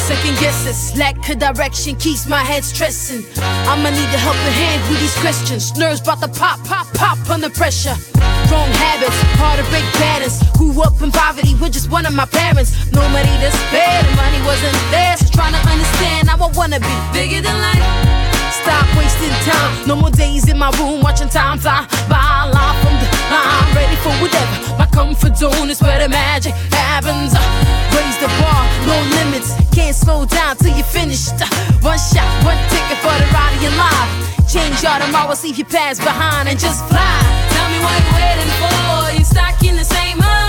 Second 0.03 0.37
guesses. 0.37 0.97
Lack 0.97 1.15
of 1.29 1.39
direction 1.39 1.95
keeps 1.95 2.27
my 2.27 2.43
head 2.43 2.65
stressing. 2.65 3.23
I'ma 3.71 3.89
need 3.89 4.11
a 4.11 4.19
helping 4.19 4.55
hand 4.59 4.81
with 4.89 4.99
these 4.99 5.15
questions. 5.23 5.71
Nerves 5.77 6.01
about 6.01 6.19
to 6.21 6.27
pop, 6.27 6.59
pop, 6.65 6.87
pop 6.93 7.17
under 7.29 7.49
pressure. 7.49 7.95
Wrong 8.51 8.67
habits, 8.83 9.15
hard 9.39 9.63
to 9.63 9.65
break 9.71 9.87
patterns. 9.95 10.43
Grew 10.59 10.75
up 10.83 11.01
in 11.01 11.09
poverty 11.09 11.55
with 11.55 11.71
just 11.71 11.89
one 11.89 12.05
of 12.05 12.13
my 12.13 12.25
parents. 12.25 12.91
No 12.91 12.99
money 13.15 13.31
to 13.39 13.49
spare, 13.49 14.03
the 14.03 14.11
money 14.19 14.43
wasn't 14.43 14.75
there. 14.91 15.15
So 15.15 15.31
trying 15.31 15.55
to 15.55 15.63
understand 15.71 16.27
how 16.27 16.35
I 16.35 16.51
wanna 16.51 16.79
be 16.83 16.95
bigger 17.15 17.39
than 17.39 17.55
life. 17.63 17.83
Stop 18.59 18.85
wasting 18.99 19.31
time. 19.47 19.87
No 19.87 19.95
more 19.95 20.11
days 20.11 20.49
in 20.49 20.57
my 20.57 20.69
room 20.79 20.99
watching 21.01 21.29
time 21.29 21.59
fly 21.59 21.87
by. 22.11 22.51
Live 22.51 22.75
from 22.83 23.02
line, 23.29 23.75
ready 23.75 23.95
for 24.01 24.13
whatever. 24.21 24.55
My 24.77 24.87
comfort 24.87 25.37
zone 25.37 25.69
is 25.69 25.81
where 25.81 25.99
the 25.99 26.09
magic 26.09 26.53
happens. 26.71 27.33
Uh, 27.35 27.41
raise 27.95 28.17
the 28.19 28.29
bar, 28.39 28.63
no 28.87 28.97
limits. 29.17 29.53
Can't 29.71 29.95
slow 29.95 30.25
down 30.25 30.57
till 30.57 30.75
you're 30.75 30.85
finished. 30.85 31.39
Uh, 31.39 31.47
one 31.81 31.99
shot, 31.99 32.27
one 32.43 32.57
ticket 32.71 32.99
for 33.03 33.13
the 33.21 33.27
ride 33.33 33.53
of 33.55 33.61
your 33.61 33.75
life. 33.77 34.09
Change 34.51 34.83
your 34.83 34.97
tomorrow, 34.99 35.33
see 35.33 35.49
if 35.49 35.57
you 35.57 35.65
pass 35.65 35.97
behind 35.97 36.47
and 36.49 36.59
just 36.59 36.85
fly. 36.89 37.17
Tell 37.53 37.67
me 37.71 37.79
what 37.79 37.93
you're 37.97 38.13
waiting 38.19 38.51
for. 38.61 39.15
You're 39.15 39.25
stuck 39.25 39.63
in 39.63 39.75
the 39.75 39.85
same 39.85 40.17
mold. 40.19 40.42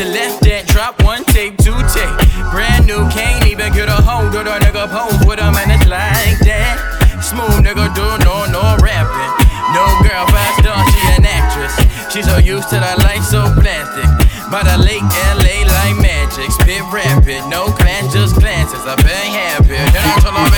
She 0.00 0.08
left 0.08 0.40
that, 0.48 0.64
drop 0.64 0.96
one 1.04 1.28
tape, 1.28 1.60
two 1.60 1.76
tape. 1.92 2.16
Brand 2.48 2.88
new, 2.88 3.04
can't 3.12 3.44
even 3.44 3.68
get 3.76 3.92
a 3.92 4.00
hold 4.00 4.32
of 4.32 4.48
the 4.48 4.56
nigga 4.64 4.88
pose 4.88 5.20
with 5.28 5.36
him, 5.36 5.52
and 5.60 5.68
it's 5.68 5.84
like 5.84 6.40
that. 6.48 7.20
Smooth 7.20 7.60
nigga 7.60 7.92
do 7.92 8.08
no, 8.24 8.48
no 8.48 8.64
rapping. 8.80 9.32
No 9.76 9.84
girl, 10.00 10.24
five 10.32 10.56
star, 10.56 10.80
she 10.88 11.04
an 11.20 11.28
actress. 11.28 11.76
She's 12.08 12.24
so 12.24 12.40
used 12.40 12.72
to 12.72 12.80
the 12.80 12.96
life 13.04 13.28
so 13.28 13.44
plastic. 13.60 14.08
By 14.48 14.64
the 14.64 14.80
lake 14.80 15.04
LA 15.36 15.68
like 15.68 16.00
magic. 16.00 16.48
Spit 16.48 16.80
rapid, 16.88 17.44
no 17.52 17.68
glance, 17.76 18.16
just 18.16 18.40
glances. 18.40 18.80
I've 18.88 19.04
been 19.04 19.28
happy. 19.36 19.76
Then 19.76 20.00
I 20.00 20.16
told 20.24 20.32
her, 20.32 20.48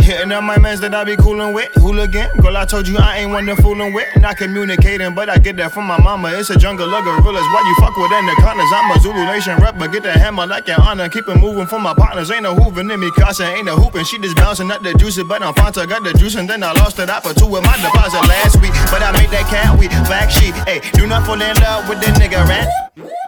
Hitting 0.00 0.32
up 0.32 0.44
my 0.44 0.58
mans 0.58 0.80
that 0.80 0.94
I 0.94 1.04
be 1.04 1.16
coolin' 1.16 1.52
with. 1.54 1.68
Hooligan, 1.74 2.40
girl, 2.40 2.56
I 2.56 2.64
told 2.64 2.88
you 2.88 2.96
I 2.98 3.18
ain't 3.18 3.30
one 3.30 3.46
to 3.46 3.54
foolin' 3.56 3.94
with. 3.94 4.08
Not 4.20 4.36
communicating, 4.36 5.14
but 5.14 5.28
I 5.28 5.38
get 5.38 5.56
that 5.56 5.72
from 5.72 5.86
my 5.86 6.00
mama. 6.00 6.30
It's 6.32 6.50
a 6.50 6.56
jungle 6.56 6.92
of 6.92 7.04
gorillas. 7.04 7.46
Why 7.52 7.62
you 7.66 7.74
fuck 7.76 7.96
with 7.96 8.12
anacondas? 8.12 8.70
I'm 8.72 8.90
a 8.90 9.00
Zulu 9.00 9.24
Nation 9.26 9.58
but 9.82 9.90
get 9.90 10.02
the 10.04 10.12
hammer 10.12 10.46
like 10.46 10.68
an 10.68 10.80
honor. 10.80 11.08
Keep 11.08 11.28
it 11.28 11.36
moving 11.36 11.66
for 11.66 11.78
my 11.78 11.94
partners. 11.94 12.30
Ain't 12.30 12.44
no 12.44 12.54
hooping 12.54 12.90
in 12.90 13.00
me, 13.00 13.10
Casa 13.10 13.44
ain't 13.44 13.66
no 13.66 13.76
hooping. 13.76 14.04
She 14.04 14.18
just 14.18 14.36
bouncing 14.36 14.70
up 14.70 14.82
the 14.82 14.94
juice, 14.94 15.20
but 15.22 15.42
I'm 15.42 15.54
Fanta. 15.54 15.88
Got 15.88 16.04
the 16.04 16.12
juice, 16.14 16.36
and 16.36 16.48
then 16.48 16.62
I 16.62 16.72
lost 16.72 16.98
it. 16.98 17.10
I 17.10 17.20
put 17.20 17.36
two 17.36 17.46
with 17.46 17.64
my 17.64 17.76
deposit 17.82 18.22
last 18.28 18.60
week, 18.62 18.72
but 18.90 19.02
I 19.02 19.10
made 19.12 19.30
that 19.30 19.46
cat 19.50 19.78
week. 19.78 19.90
Black 20.06 20.30
sheep, 20.30 20.54
hey, 20.66 20.80
do 20.94 21.06
not 21.06 21.26
fall 21.26 21.40
in 21.40 21.56
love 21.56 21.88
with 21.88 22.00
the 22.00 22.06
nigga, 22.18 22.46
rat. 22.46 22.68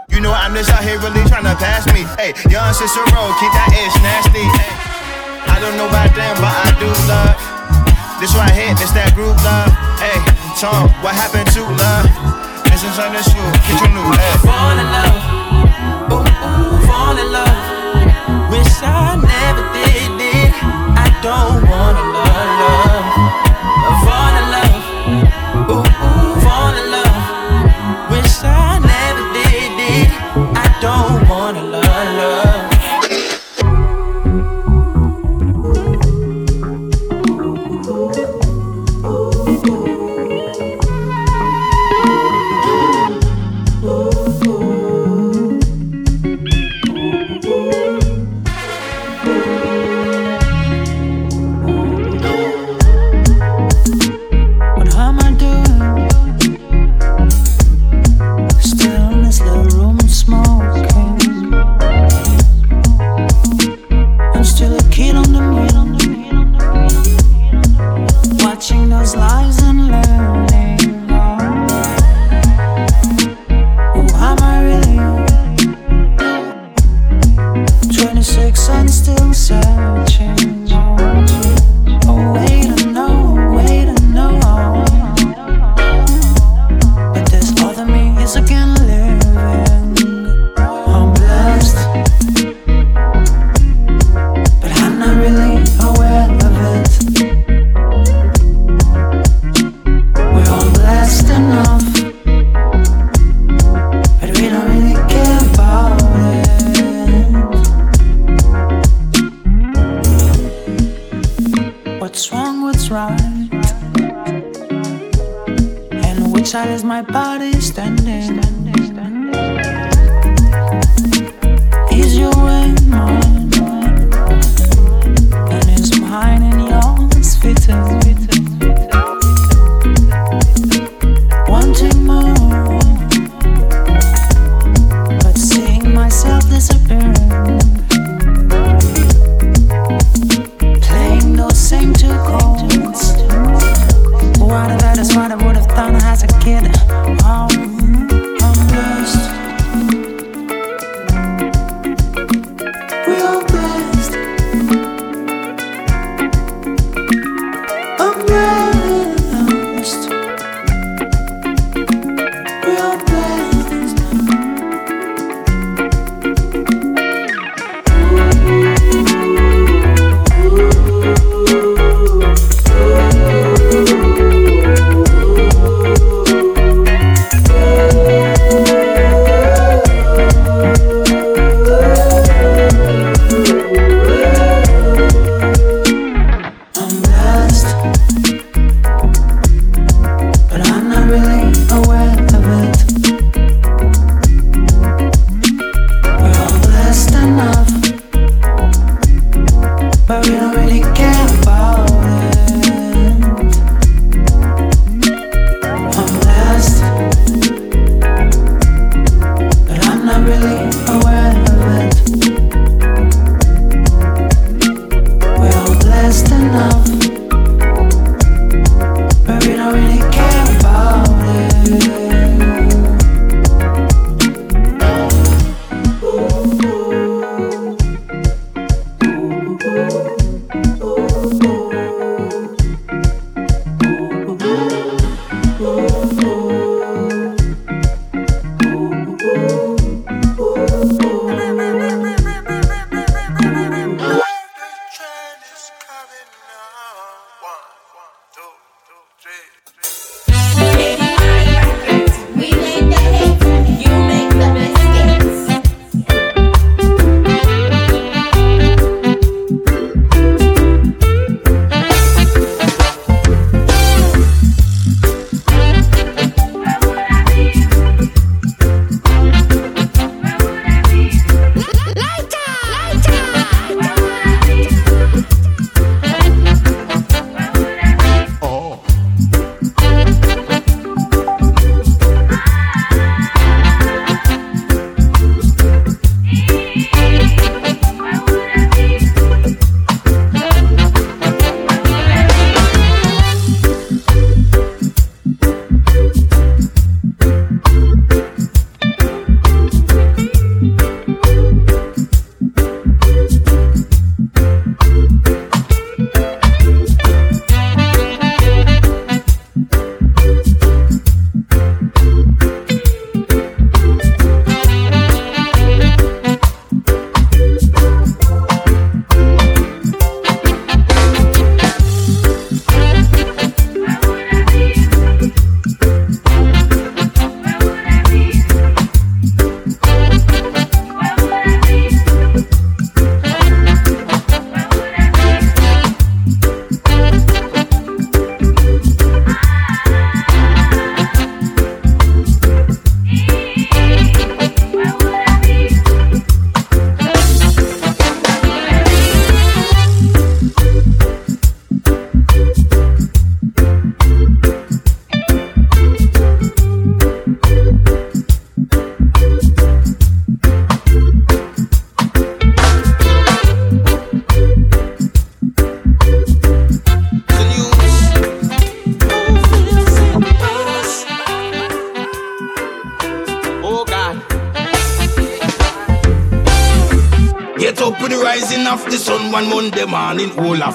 You 0.09 0.21
know 0.21 0.33
I'm 0.33 0.55
just 0.55 0.71
out 0.71 0.85
here 0.85 0.99
really 0.99 1.27
tryna 1.27 1.57
pass 1.57 1.87
me. 1.93 2.07
Hey, 2.15 2.35
young 2.51 2.73
Cicero, 2.73 3.35
keep 3.41 3.51
that 3.51 3.71
ish 3.75 3.97
nasty. 4.03 4.45
I 4.47 4.84
don't 5.65 5.77
know 5.79 5.89
about 5.89 6.13
them, 6.13 6.37
but 6.45 6.53
I 6.53 6.69
do 6.77 6.89
love. 7.09 7.41
This 8.21 8.37
right 8.37 8.53
here, 8.53 8.77
this 8.77 8.93
that 8.93 9.17
group 9.17 9.33
love. 9.41 9.73
Hey, 9.97 10.21
Tom, 10.61 10.93
what 11.01 11.17
happened 11.17 11.49
to 11.57 11.65
love? 11.65 12.05
This 12.69 12.85
is 12.85 13.01
the 13.01 13.09
get 13.09 13.81
your 13.81 13.93
new. 13.97 14.05
Hey. 14.13 14.45
Fall 14.45 14.77
in 14.77 14.89
love. 14.93 15.25
Ooh, 16.13 16.21
ooh, 16.21 16.77
fall 16.85 17.17
in 17.17 17.29
love. 17.33 18.53
Wish 18.53 18.77
I 18.85 19.17
never 19.17 19.65
did 19.73 20.13
it. 20.21 20.53
I 21.01 21.09
don't 21.25 21.65
wanna 21.65 22.14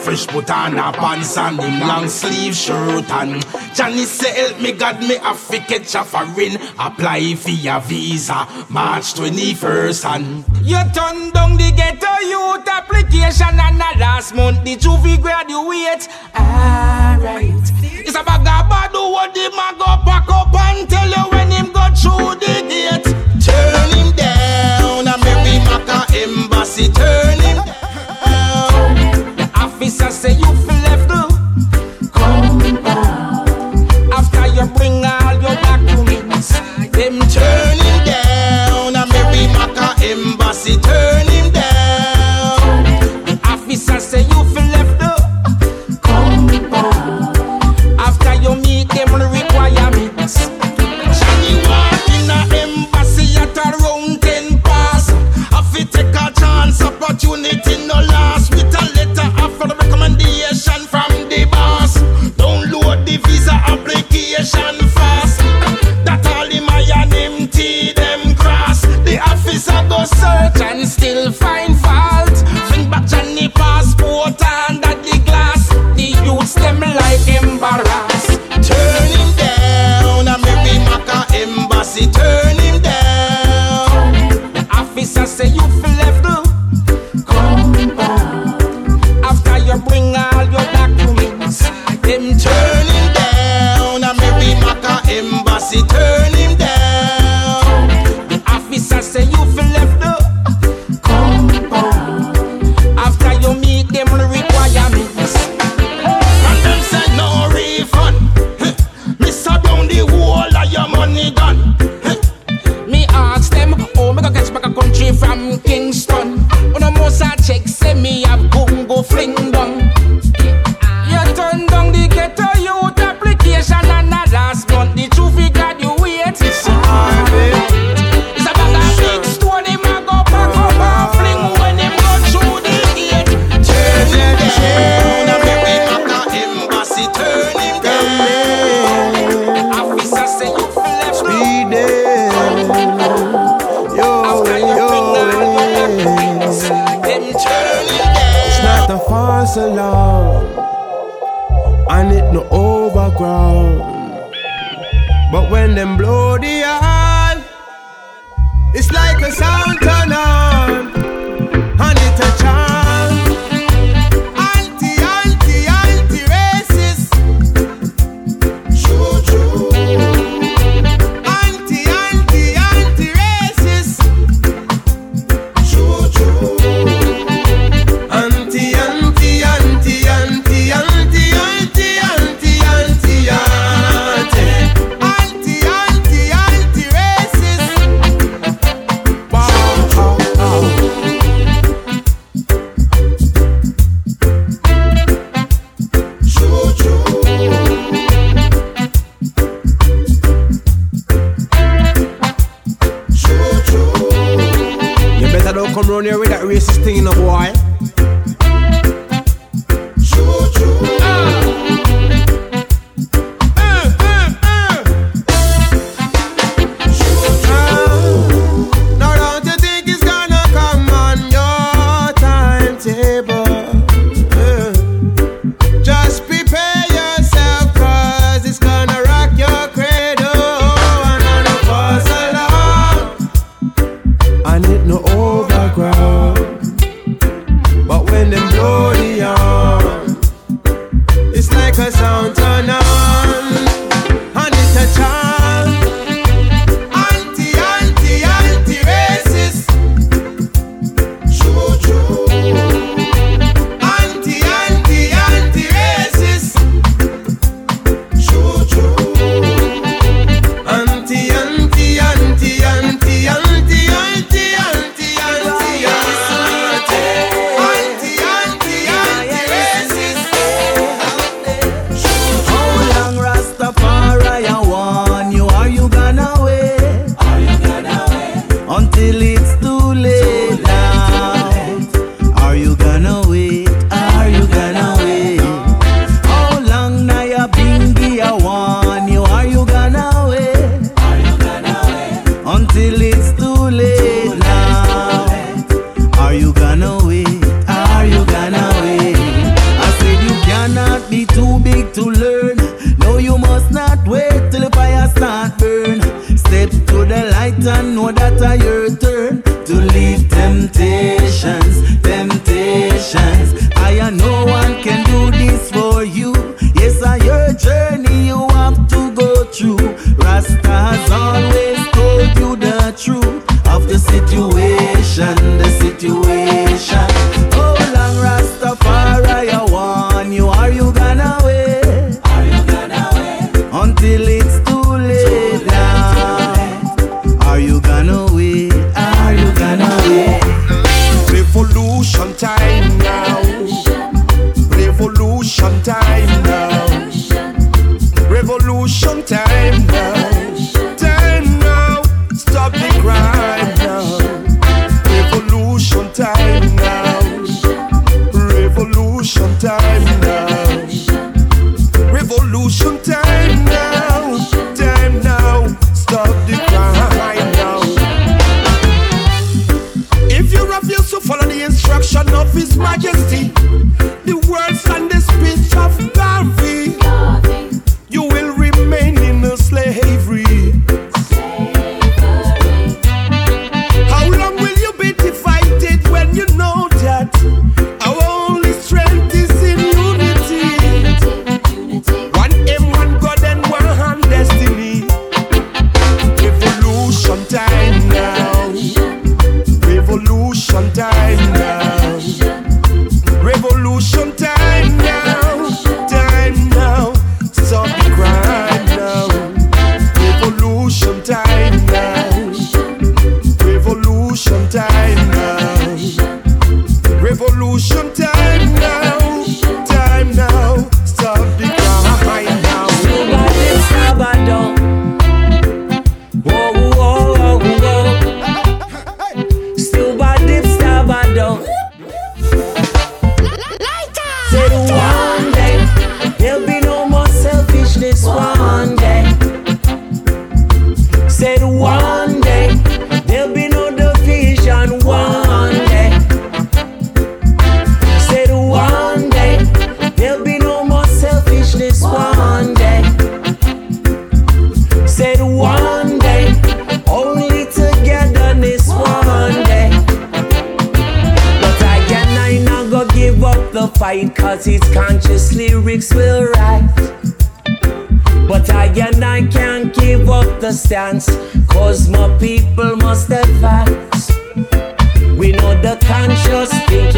fresh 0.10 0.28
put 0.28 0.50
on 0.50 0.78
a 0.80 0.92
pants 0.92 1.38
and 1.38 1.62
him 1.62 1.88
long 1.88 2.08
sleeve 2.08 2.56
shirt 2.56 3.10
and 3.12 3.46
Johnny 3.76 4.06
say 4.06 4.34
help 4.42 4.60
me 4.60 4.72
God 4.72 5.00
me 5.02 5.18
a 5.18 5.34
fi 5.36 5.60
catch 5.60 5.94
a 5.94 6.04
foreign 6.04 6.56
apply 6.80 7.36
for 7.36 7.52
a 7.52 7.80
visa 7.82 8.48
March 8.70 9.14
21st 9.14 10.06
and 10.06 10.66
You 10.66 10.82
turn 10.94 11.30
down 11.32 11.58
the 11.58 11.72
ghetto 11.76 12.14
youth 12.26 12.68
application 12.68 13.60
and 13.60 13.82
a 13.82 14.00
last 14.00 14.34
month 14.34 14.64
the 14.64 14.76
two 14.76 14.90
juvie 14.90 15.22
graduate. 15.22 16.08
Alright. 16.36 17.72
It's 17.84 18.16
a 18.16 18.24
bag 18.24 18.42
of 18.42 18.70
bad 18.70 18.92
who 18.92 19.14
the 19.34 19.56
mag 19.56 19.82
up? 19.86 19.99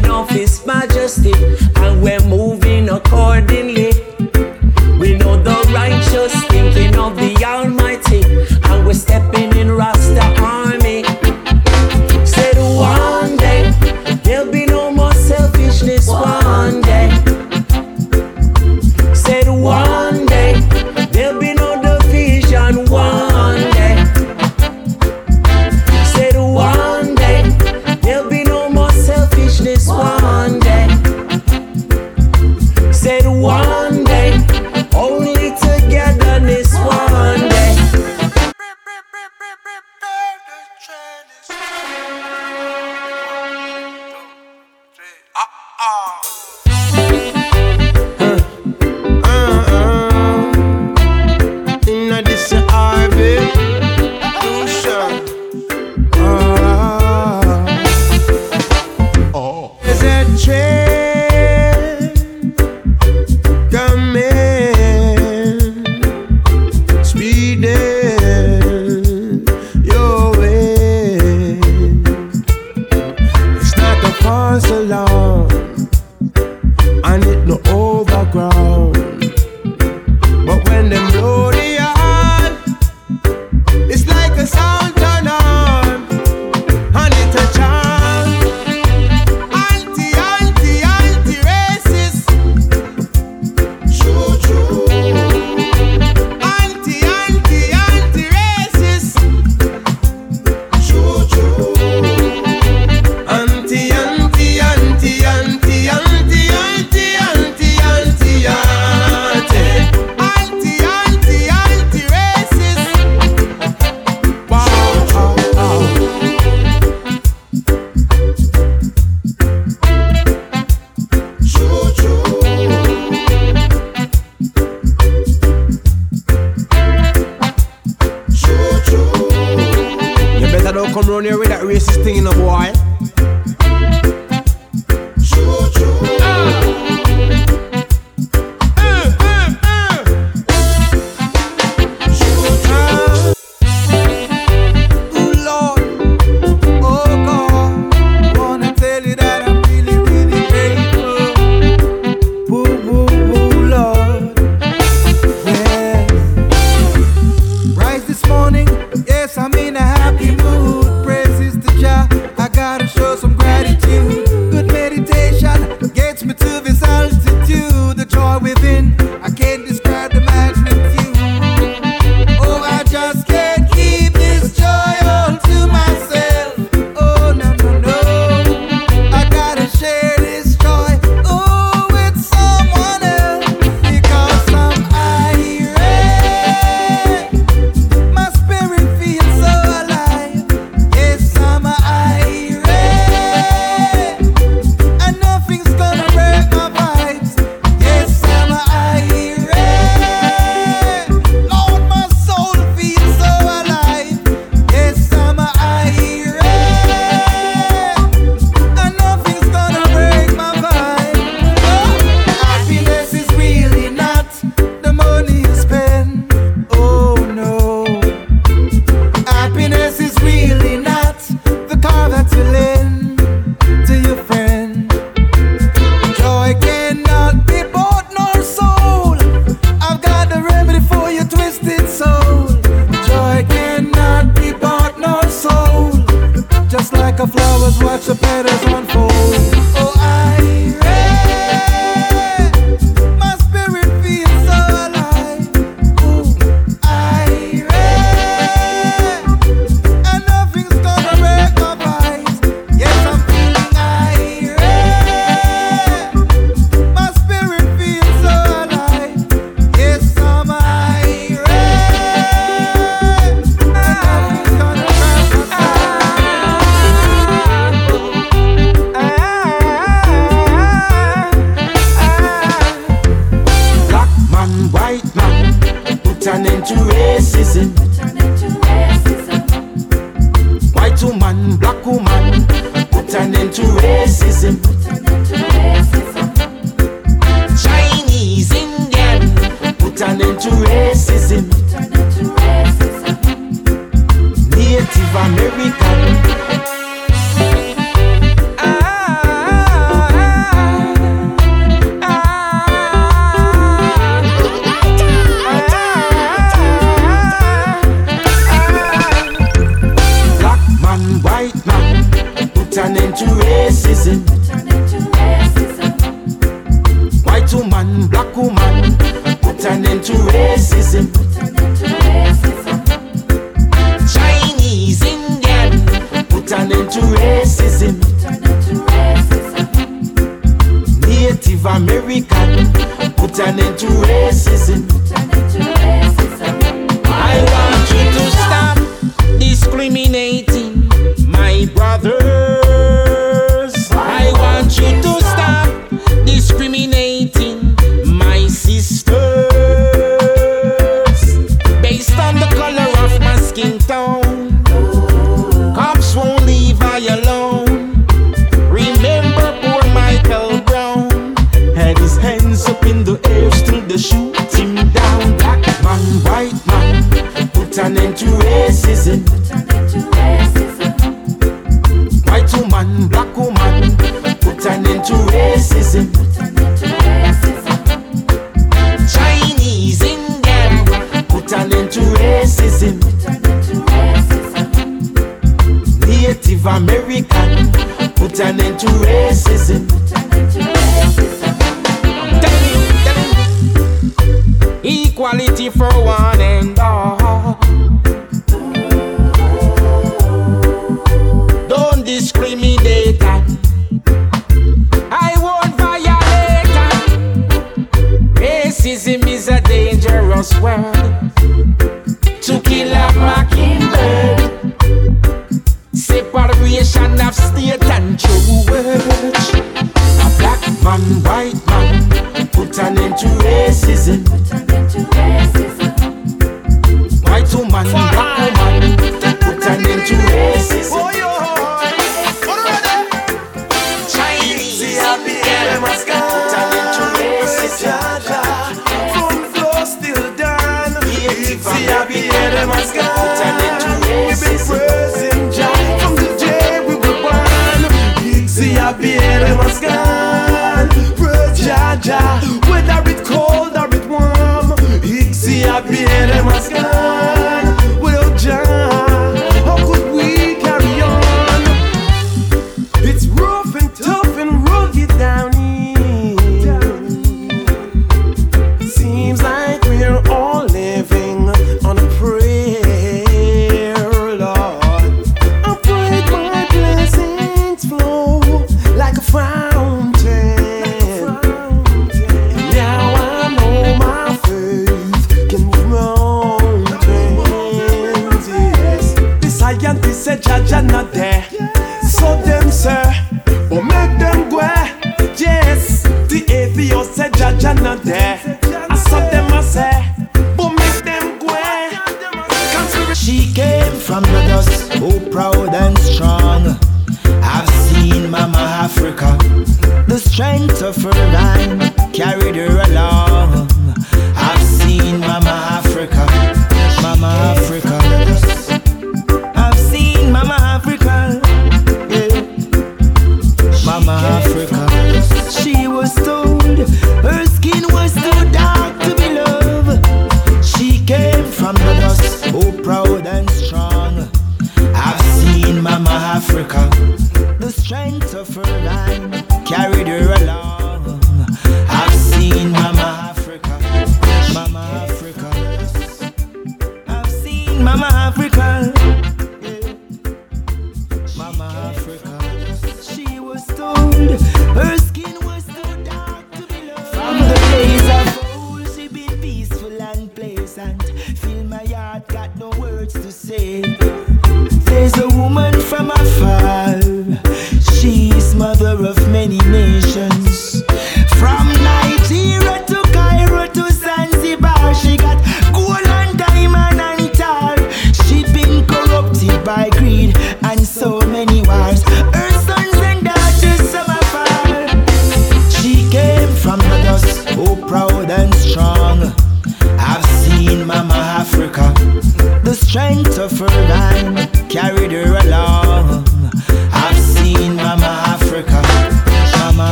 don't 0.00 0.28
special. 0.46 0.61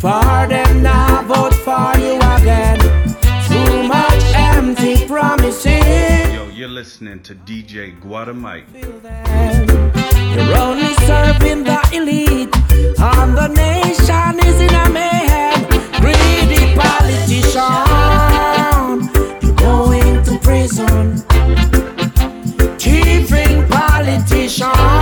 For 0.00 0.46
them 0.48 0.82
now 0.82 1.22
vote 1.24 1.52
for 1.56 1.92
you 1.98 2.16
again. 2.16 2.78
Too 3.48 3.82
much 3.86 4.24
empty 4.34 5.06
promises. 5.06 6.32
Yo, 6.32 6.48
you're 6.48 6.68
listening 6.70 7.20
to 7.20 7.34
DJ 7.34 8.00
Gwada 8.00 8.34
Mike. 8.34 8.64
You're 8.72 10.56
only 10.56 10.94
serving 11.04 11.64
the 11.64 11.78
elite, 11.92 12.56
and 12.98 13.36
the 13.36 13.48
nation 13.48 14.40
is 14.48 14.60
in 14.62 14.74
a 14.74 14.88
mayhem. 14.88 15.66
Greedy 16.00 16.74
politician, 16.80 17.76
you're 19.42 19.54
going 19.56 20.22
to 20.24 20.38
prison. 20.38 21.18
Thieving 22.78 23.68
politician. 23.68 24.99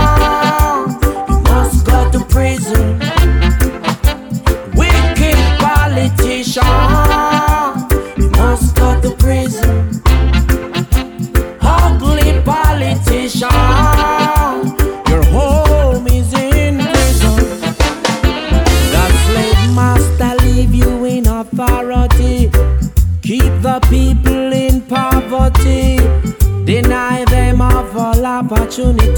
opportunity. 28.79 29.08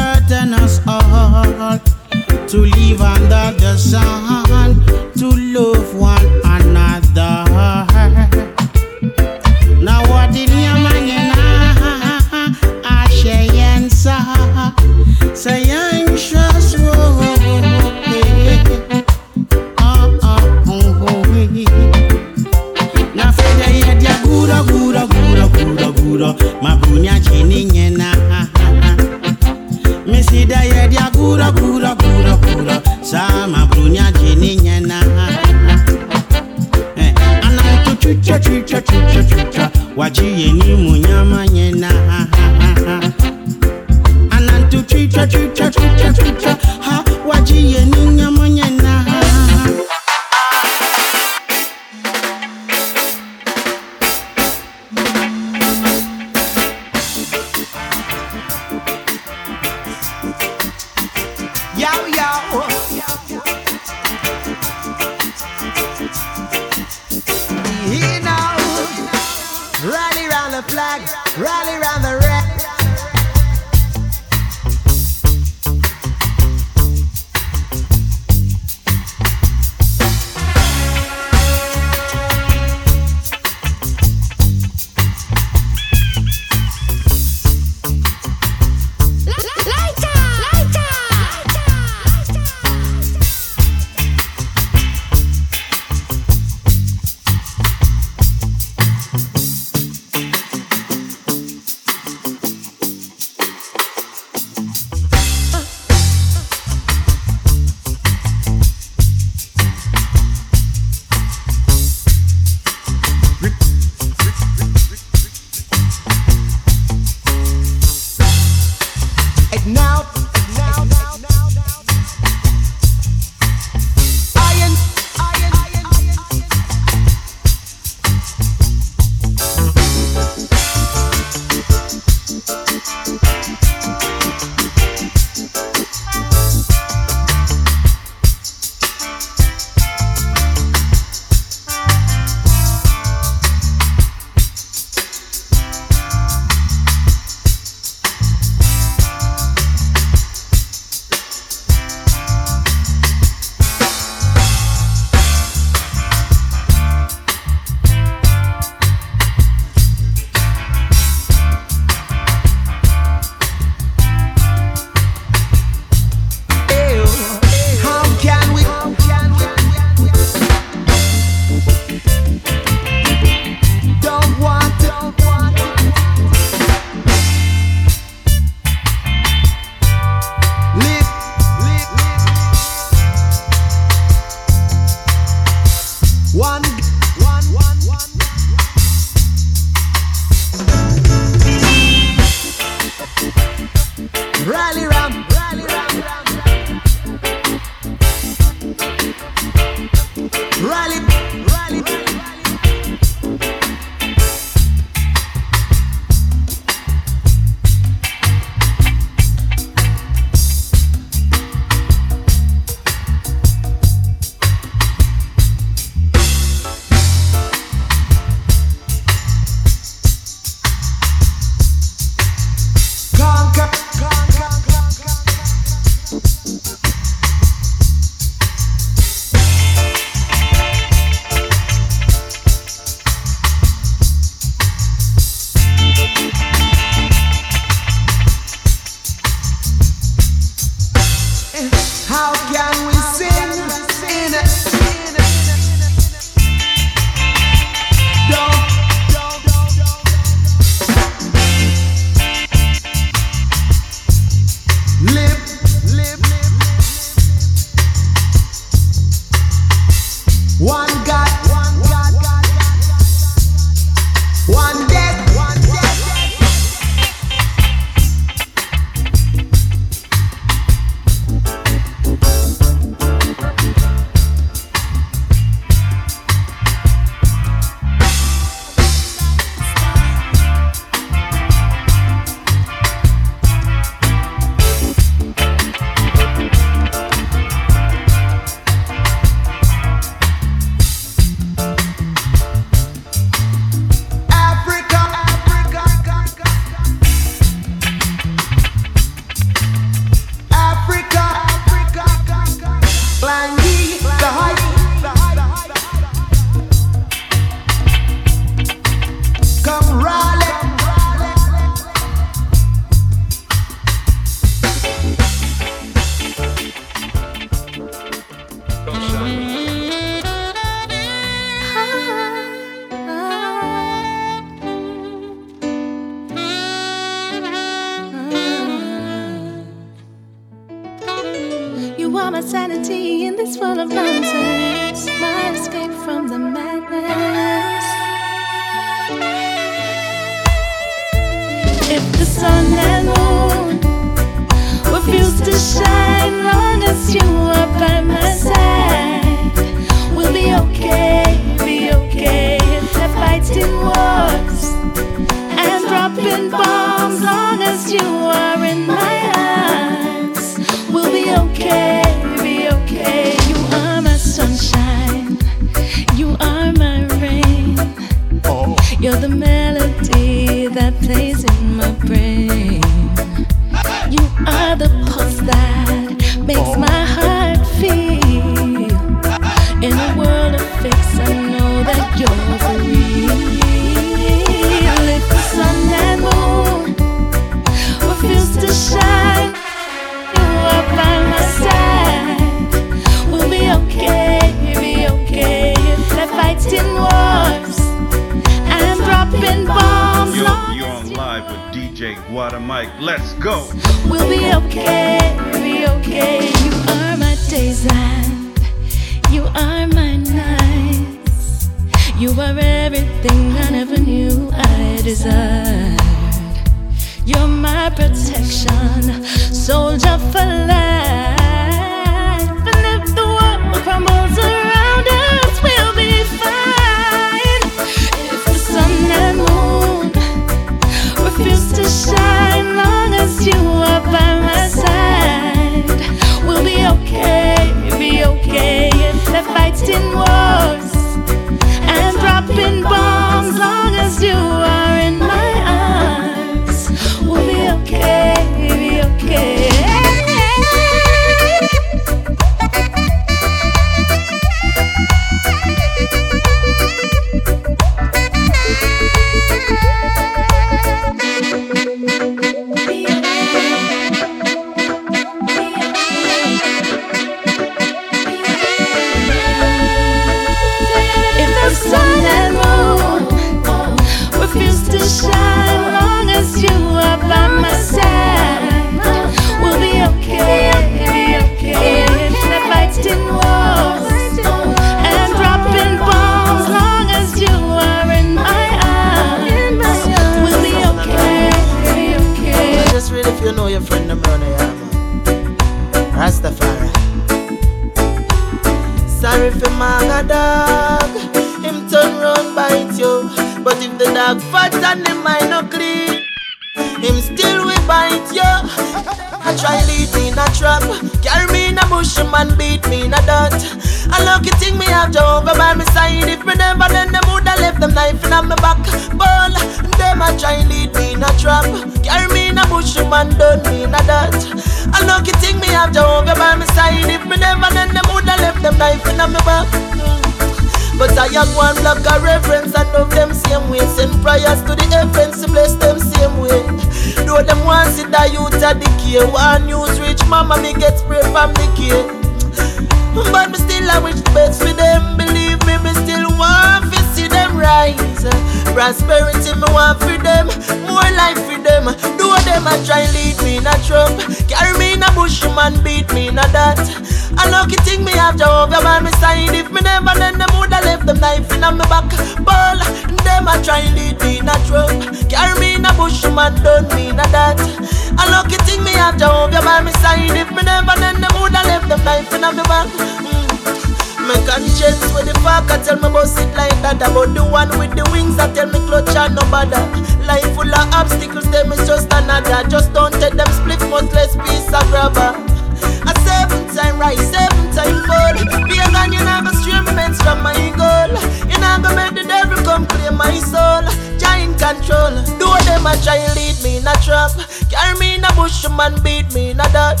control, 593.62 594.18
Jah 594.18 594.42
control. 594.58 595.14
Do 595.38 595.46
what 595.46 595.64
them 595.64 595.86
a 595.86 595.94
try 596.02 596.18
lead 596.34 596.58
me 596.62 596.78
in 596.78 596.86
a 596.86 596.94
trap, 597.02 597.32
carry 597.70 597.98
me 597.98 598.14
in 598.16 598.24
a 598.24 598.30
bush, 598.34 598.66
man 598.68 598.94
beat 599.02 599.32
me 599.34 599.50
in 599.50 599.60
a 599.60 599.68
dirt. 599.70 600.00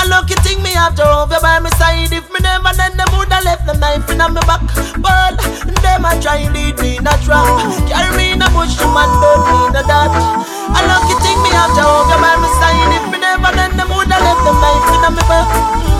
A 0.00 0.08
lucky 0.08 0.34
thing 0.40 0.62
me 0.62 0.72
have 0.72 0.96
Jehovah 0.96 1.40
by 1.42 1.58
my 1.58 1.70
side. 1.76 2.12
If 2.12 2.30
me 2.32 2.40
never 2.40 2.72
then 2.76 2.96
them 2.96 3.08
woulda 3.12 3.40
left 3.44 3.66
the 3.66 3.74
knife 3.76 4.08
in 4.10 4.20
me 4.20 4.42
back. 4.48 4.64
But 5.00 5.40
them 5.82 6.04
a 6.04 6.12
try 6.20 6.48
lead 6.52 6.78
me 6.80 6.98
in 6.98 7.06
a 7.06 7.14
trap, 7.24 7.48
carry 7.88 8.10
me 8.16 8.32
in 8.32 8.42
a 8.42 8.48
bush, 8.52 8.76
man 8.80 9.10
don't 9.20 9.42
me 9.48 9.56
in 9.68 9.76
a 9.76 9.82
dirt. 9.84 10.14
A 10.70 10.80
lucky 10.86 11.16
thing 11.24 11.38
me 11.42 11.50
have 11.56 11.72
Jehovah 11.76 12.18
by 12.20 12.36
my 12.36 12.48
side. 12.60 12.92
If 12.96 13.04
me 13.12 13.18
never 13.18 13.52
then 13.56 13.76
them 13.76 13.88
woulda 13.88 14.18
left 14.20 14.42
the 14.44 14.52
knife 14.52 14.88
in 14.94 15.14
me 15.16 15.22
back. 15.28 15.99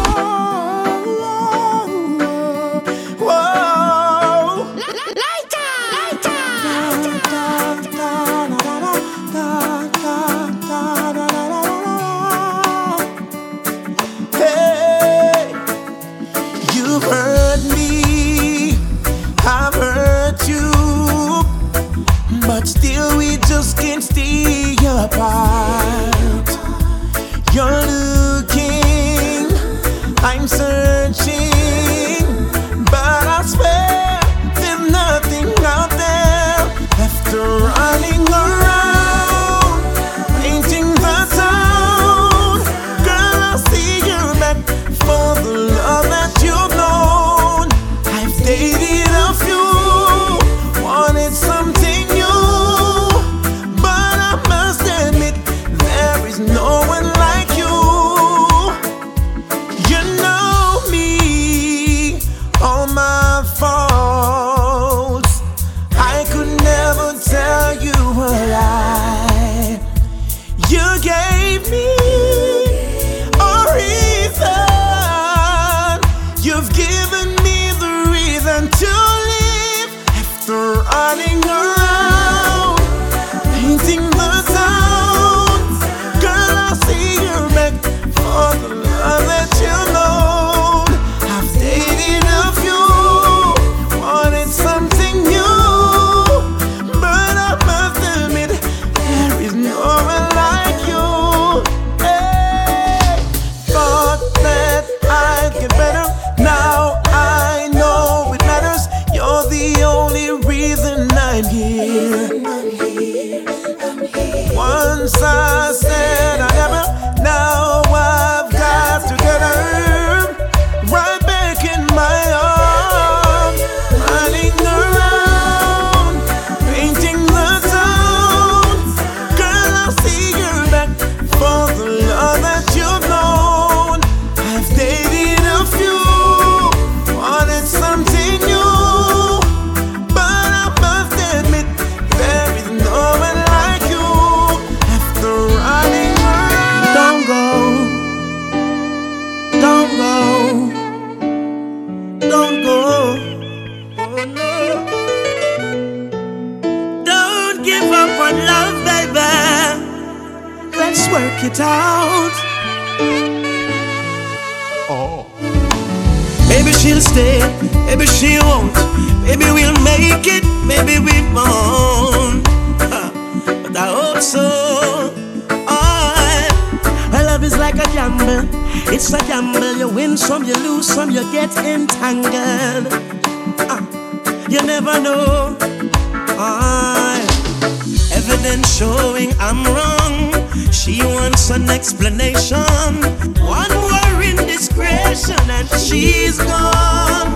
She's 195.69 196.39
gone. 196.39 197.33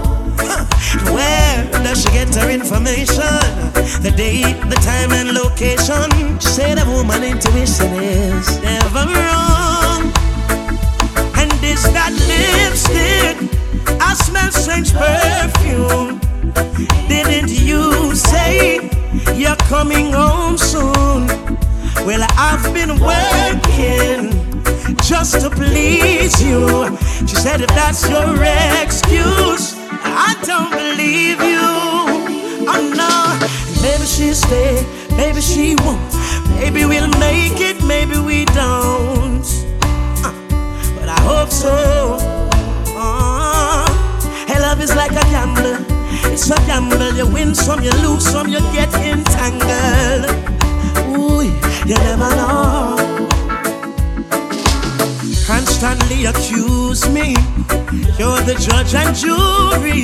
Where 1.12 1.70
does 1.82 2.02
she 2.02 2.10
get 2.10 2.34
her 2.34 2.50
information? 2.50 3.20
The 4.02 4.12
date, 4.16 4.60
the 4.68 4.76
time, 4.76 5.12
and 5.12 5.32
location. 5.32 6.38
She 6.40 6.48
said 6.48 6.78
a 6.78 6.86
woman 6.90 7.22
intuition 7.22 7.92
is 7.94 8.62
never 8.62 9.04
wrong. 9.12 10.12
And 11.36 11.52
is 11.62 11.82
that 11.92 12.12
lipstick? 12.30 13.36
I 14.00 14.14
smell 14.14 14.50
strange 14.52 14.92
perfume. 14.92 16.20
Didn't 17.08 17.50
you 17.50 18.14
say 18.14 18.90
you're 19.34 19.56
coming 19.68 20.12
home 20.12 20.56
soon? 20.56 21.26
Well, 22.06 22.24
I've 22.36 22.72
been 22.72 23.00
working 23.00 24.53
just 25.02 25.40
to 25.40 25.50
please 25.50 26.42
you. 26.42 26.96
She 27.26 27.36
said, 27.36 27.60
if 27.60 27.68
that's 27.68 28.08
your 28.08 28.36
excuse, 28.82 29.74
I 29.78 30.34
don't 30.44 30.70
believe 30.70 31.40
you. 31.40 31.64
Oh 32.66 32.82
no, 32.96 33.12
maybe 33.82 34.04
she'll 34.04 34.34
stay, 34.34 34.84
maybe 35.16 35.40
she 35.40 35.76
won't. 35.76 36.00
Maybe 36.56 36.84
we'll 36.84 37.08
make 37.18 37.60
it, 37.60 37.82
maybe 37.84 38.18
we 38.18 38.44
don't. 38.46 39.44
Uh, 40.24 40.32
but 40.98 41.08
I 41.08 41.20
hope 41.20 41.50
so. 41.50 42.18
Uh, 42.96 43.86
hey, 44.46 44.60
love 44.60 44.80
is 44.80 44.94
like 44.94 45.12
a 45.12 45.24
gamble. 45.30 45.76
It's 46.32 46.50
a 46.50 46.56
gamble. 46.66 47.12
You 47.14 47.26
win 47.26 47.54
some, 47.54 47.82
you 47.82 47.90
lose 48.02 48.24
some, 48.24 48.48
you 48.48 48.60
get 48.72 48.92
entangled. 48.94 50.30
Ooh, 51.16 51.42
you 51.86 51.96
never 51.96 52.30
know. 52.36 53.13
Constantly 55.46 56.24
accuse 56.24 57.06
me. 57.10 57.34
You're 58.18 58.40
the 58.48 58.56
judge 58.58 58.94
and 58.94 59.14
jury, 59.14 60.02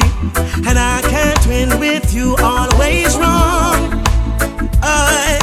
and 0.69 0.79
I 0.79 1.01
can't 1.01 1.47
win 1.47 1.81
with 1.81 2.13
you. 2.13 2.37
Always 2.43 3.17
wrong. 3.17 4.05
I, 4.83 5.39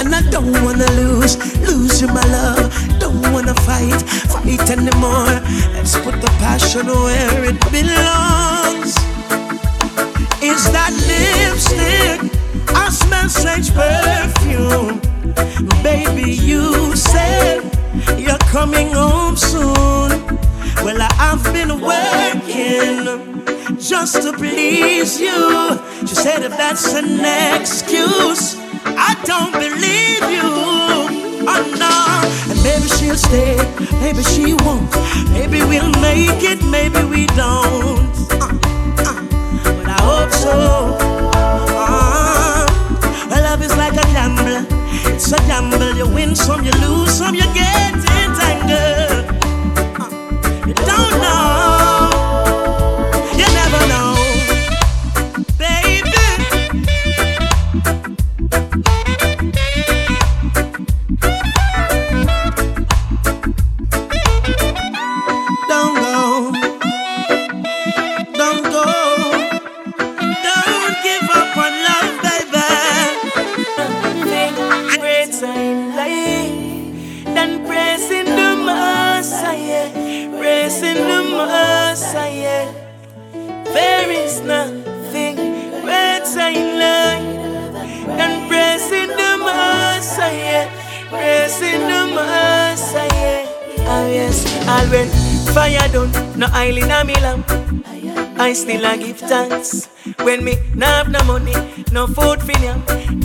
and 0.00 0.14
I 0.14 0.22
don't 0.30 0.52
wanna 0.64 0.90
lose, 0.92 1.36
lose 1.68 2.00
you, 2.00 2.08
my 2.08 2.24
love. 2.32 2.72
Don't 2.98 3.20
wanna 3.30 3.54
fight, 3.66 4.00
fight 4.32 4.70
anymore. 4.70 5.36
Let's 5.74 5.98
put 5.98 6.20
the 6.22 6.32
passion 6.40 6.86
where 6.86 7.44
it 7.44 7.60
belongs. 7.70 8.96
Is 10.42 10.64
that 10.72 10.92
lipstick? 11.08 12.40
I 12.74 12.88
smell 12.88 13.28
strange 13.28 13.70
perfume. 13.74 15.11
Baby, 15.82 16.32
you 16.32 16.94
said 16.96 17.62
you're 18.18 18.38
coming 18.50 18.88
home 18.92 19.36
soon. 19.36 20.10
Well, 20.84 20.98
I've 21.18 21.44
been 21.52 21.80
working 21.80 23.42
just 23.78 24.22
to 24.22 24.32
please 24.32 25.20
you. 25.20 25.78
She 26.06 26.14
said, 26.14 26.42
if 26.42 26.56
that's 26.56 26.94
an 26.94 27.20
excuse, 27.54 28.56
I 28.84 29.14
don't 29.24 29.52
believe 29.52 30.22
you. 30.30 30.50
Oh 31.44 31.64
no, 31.78 32.52
and 32.52 32.62
maybe 32.62 32.88
she'll 32.88 33.16
stay, 33.16 33.56
maybe 34.00 34.22
she 34.22 34.54
won't. 34.54 34.90
Maybe 35.30 35.58
we'll 35.64 35.90
make 36.00 36.42
it, 36.42 36.62
maybe 36.64 37.02
we 37.04 37.26
don't. 37.28 38.12
Uh, 38.30 38.48
uh, 38.98 39.14
but 39.76 39.88
I 39.88 39.98
hope 40.00 40.32
so. 40.32 40.96
Uh, 41.74 42.66
love 43.42 43.62
is 43.62 43.76
like 43.76 43.92
a 43.92 44.06
gamble. 44.14 44.81
It's 45.06 45.32
a 45.32 45.36
gamble. 45.48 45.96
You 45.96 46.08
win 46.08 46.34
some, 46.34 46.64
you 46.64 46.72
lose 46.72 47.12
some, 47.12 47.34
you 47.34 47.46
get 47.54 47.94
entangled. 47.94 49.41
Fire 95.62 95.88
done, 95.92 96.10
no 96.36 96.46
oil 96.56 96.76
in 96.76 96.90
a 96.90 97.04
me 97.04 97.14
lamp. 97.24 97.46
I 98.46 98.52
still 98.52 98.84
a 98.84 98.96
give 98.98 99.18
thanks 99.18 99.86
when 100.24 100.44
me 100.44 100.54
nah 100.74 100.86
have 100.86 101.08
no 101.08 101.22
money, 101.24 101.54
no 101.92 102.06
food 102.08 102.40
for 102.40 102.58
them. 102.64 102.82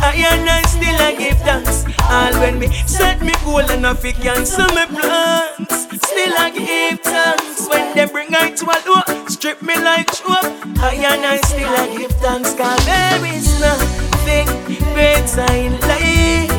I 0.07 0.13
and 0.31 0.49
I 0.57 0.61
still 0.73 1.01
a 1.07 1.09
give 1.17 1.39
thanks. 1.47 1.77
All 2.17 2.33
when 2.41 2.59
me 2.59 2.67
set 2.85 3.21
me 3.21 3.33
goal 3.43 3.67
and 3.75 3.87
I 3.87 3.93
fi 3.95 4.11
cancel 4.11 4.67
my 4.77 4.85
plans. 4.85 5.73
Still 6.09 6.35
a 6.43 6.51
give 6.51 6.99
thanks 6.99 7.67
when 7.69 7.95
they 7.95 8.05
bring 8.05 8.35
I 8.35 8.51
to 8.59 8.65
a 8.75 8.77
low, 8.87 9.25
strip 9.27 9.63
me 9.63 9.75
like 9.87 10.13
chop. 10.13 10.45
I 10.79 10.93
and 11.11 11.25
I 11.33 11.37
still 11.49 11.73
a 11.81 11.85
give 11.97 12.15
thanks 12.25 12.53
'cause 12.53 12.85
there 12.85 13.25
is 13.33 13.47
nothing 13.65 14.47
greater 14.93 15.49
in 15.65 15.73
life 15.89 16.53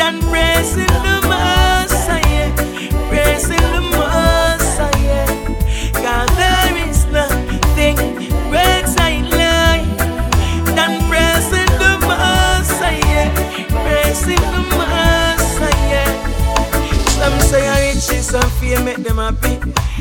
than 0.00 0.20
praising 0.28 0.94
the 1.06 1.16
Messiah, 1.32 2.52
praising 3.08 3.66
the 3.74 3.80
Messiah. 3.96 4.47
And 18.34 18.52
fear 18.52 18.82
make 18.84 18.98
them 18.98 19.16
happy, 19.16 19.58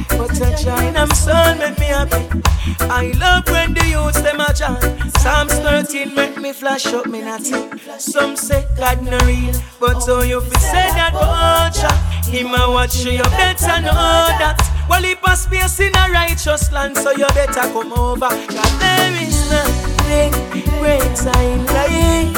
but 0.09 0.31
a 0.41 0.91
them 0.91 1.09
soul 1.11 1.55
make 1.55 1.79
me 1.79 1.85
happy. 1.85 2.41
I 2.81 3.13
love 3.19 3.47
when 3.49 3.73
the 3.73 3.85
youths 3.87 4.21
them 4.21 4.39
a 4.41 4.53
chant. 4.53 4.83
Psalms 5.17 5.53
13 5.53 6.13
make 6.13 6.37
me 6.37 6.51
flash 6.51 6.87
up 6.87 7.05
me 7.05 7.21
natty. 7.21 7.55
Some 7.97 8.35
say 8.35 8.67
God 8.77 9.01
no 9.03 9.17
real, 9.19 9.53
but 9.79 9.99
so 9.99 10.21
you 10.21 10.41
fi 10.41 10.59
say 10.59 10.87
that 10.97 11.13
oh, 11.15 11.71
vulture. 11.71 12.31
Him 12.31 12.53
a 12.53 12.71
watch 12.71 13.05
you, 13.05 13.11
you 13.11 13.23
better 13.23 13.81
know 13.81 14.27
that. 14.41 14.57
Well, 14.89 15.03
he 15.03 15.15
pass 15.15 15.43
space 15.43 15.79
in 15.79 15.95
a 15.95 16.11
righteous 16.11 16.71
land, 16.71 16.97
so 16.97 17.11
you 17.11 17.27
better 17.33 17.61
come 17.71 17.93
over. 17.93 18.29
God, 18.29 18.73
there 18.81 19.23
is 19.23 19.49
nothing 19.49 20.31
greater 20.79 21.39
in 21.39 21.65
life 21.67 22.37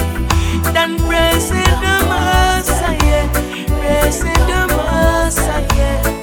than 0.73 0.97
praising 1.07 1.73
the 1.81 1.95
Messiah, 2.09 3.29
praising 3.67 4.33
the 4.45 4.67
Messiah. 4.75 5.48
God, 5.79 6.18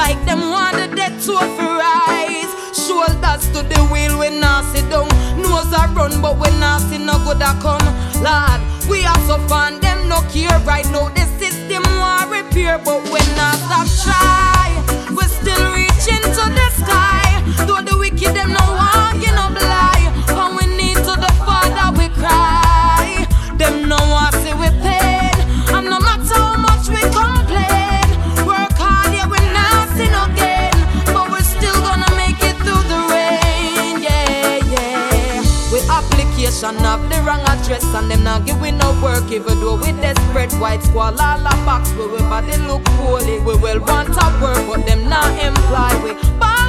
like 0.00 0.24
them 0.24 0.40
want 0.40 0.74
the 0.80 0.88
dead 0.96 1.14
to 1.26 1.34
rise. 1.36 2.52
Shoulders 2.72 3.44
to 3.52 3.60
the 3.72 3.80
wheel 3.92 4.16
when 4.18 4.42
I 4.42 4.64
sit 4.72 4.88
down. 4.88 5.08
Nose 5.36 5.72
a 5.76 5.82
run, 5.92 6.22
but 6.22 6.38
when 6.40 6.62
I 6.62 6.80
no 7.08 7.16
good 7.24 7.42
a 7.42 7.52
come. 7.60 7.86
Lord, 8.24 8.60
we 8.88 9.04
are 9.04 9.20
so 9.28 9.36
fond, 9.48 9.82
them 9.82 10.08
no 10.08 10.18
care 10.32 10.58
right 10.64 10.88
now. 10.94 11.08
The 11.16 11.24
system 11.40 11.84
want 12.00 12.30
repair, 12.30 12.78
but 12.78 13.00
when 13.12 13.28
I 13.48 13.50
stop 13.64 13.86
try, 14.04 14.68
we 15.16 15.24
still 15.38 15.64
reaching 15.76 16.24
to 16.36 16.44
the 16.58 16.68
sky. 16.80 17.28
Though 17.66 17.82
the 17.84 17.96
wicked 17.98 18.32
them 18.34 18.50
no 18.58 18.79
application 36.62 36.84
of 36.86 37.08
the 37.08 37.16
wrong 37.26 37.40
address 37.40 37.84
and 37.94 38.10
them 38.10 38.24
not 38.24 38.44
giving 38.44 38.76
no 38.78 38.92
work 39.02 39.30
even 39.30 39.60
though 39.60 39.76
we 39.76 39.92
desperate 39.92 40.52
white 40.60 40.82
squall 40.82 41.18
all 41.18 41.40
a 41.40 41.64
box 41.64 41.90
where 41.92 42.08
we 42.08 42.18
body 42.18 42.56
look 42.58 42.84
poorly. 42.96 43.38
We 43.40 43.56
will 43.56 43.80
want 43.80 44.08
to 44.08 44.38
work 44.42 44.66
but 44.66 44.86
them 44.86 45.08
not 45.08 45.30
employ 45.42 46.14
we. 46.14 46.59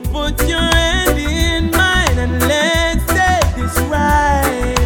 Put 0.00 0.40
your 0.48 0.60
hand 0.60 1.18
in 1.18 1.70
mine 1.72 2.18
and 2.18 2.40
let's 2.42 3.04
take 3.06 3.54
this 3.56 3.76
ride 3.90 4.78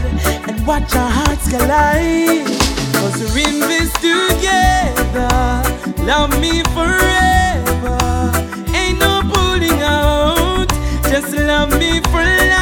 and 0.48 0.66
watch 0.66 0.94
our 0.96 1.10
hearts 1.10 1.50
collide. 1.50 2.46
Cause 2.94 3.34
we're 3.34 3.46
in 3.46 3.60
this 3.60 3.92
together. 4.00 5.28
Love 6.04 6.30
me 6.40 6.62
forever. 6.72 7.98
Ain't 8.74 8.98
no 9.00 9.22
pulling 9.32 9.82
out. 9.82 10.68
Just 11.10 11.36
love 11.36 11.78
me 11.78 12.00
for 12.00 12.22
life. 12.22 12.61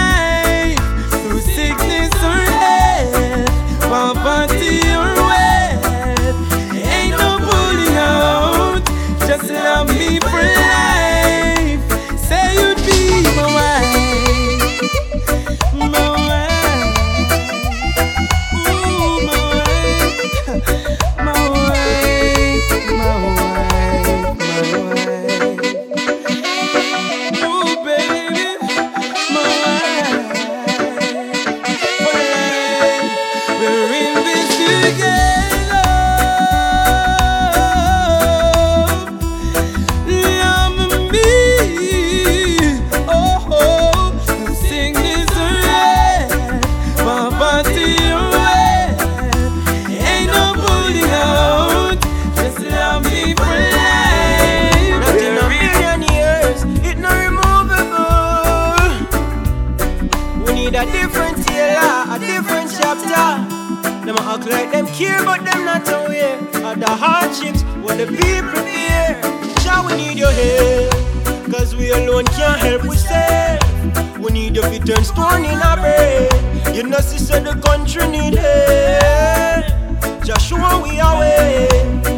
We 71.90 72.04
alone 72.04 72.24
can't 72.26 72.60
help 72.60 72.84
ourselves. 72.84 74.18
We 74.18 74.32
need 74.32 74.56
you 74.56 74.62
to 74.62 74.78
turn 74.80 75.04
stone 75.04 75.44
in 75.44 75.58
our 75.60 75.76
bread. 75.76 76.74
You 76.74 76.84
know, 76.84 76.98
sister, 76.98 77.40
the 77.40 77.54
country 77.60 78.06
need 78.08 78.34
help. 78.34 80.24
Just 80.24 80.46
show 80.46 80.82
we 80.82 81.00
are 81.00 81.18
way. 81.18 81.68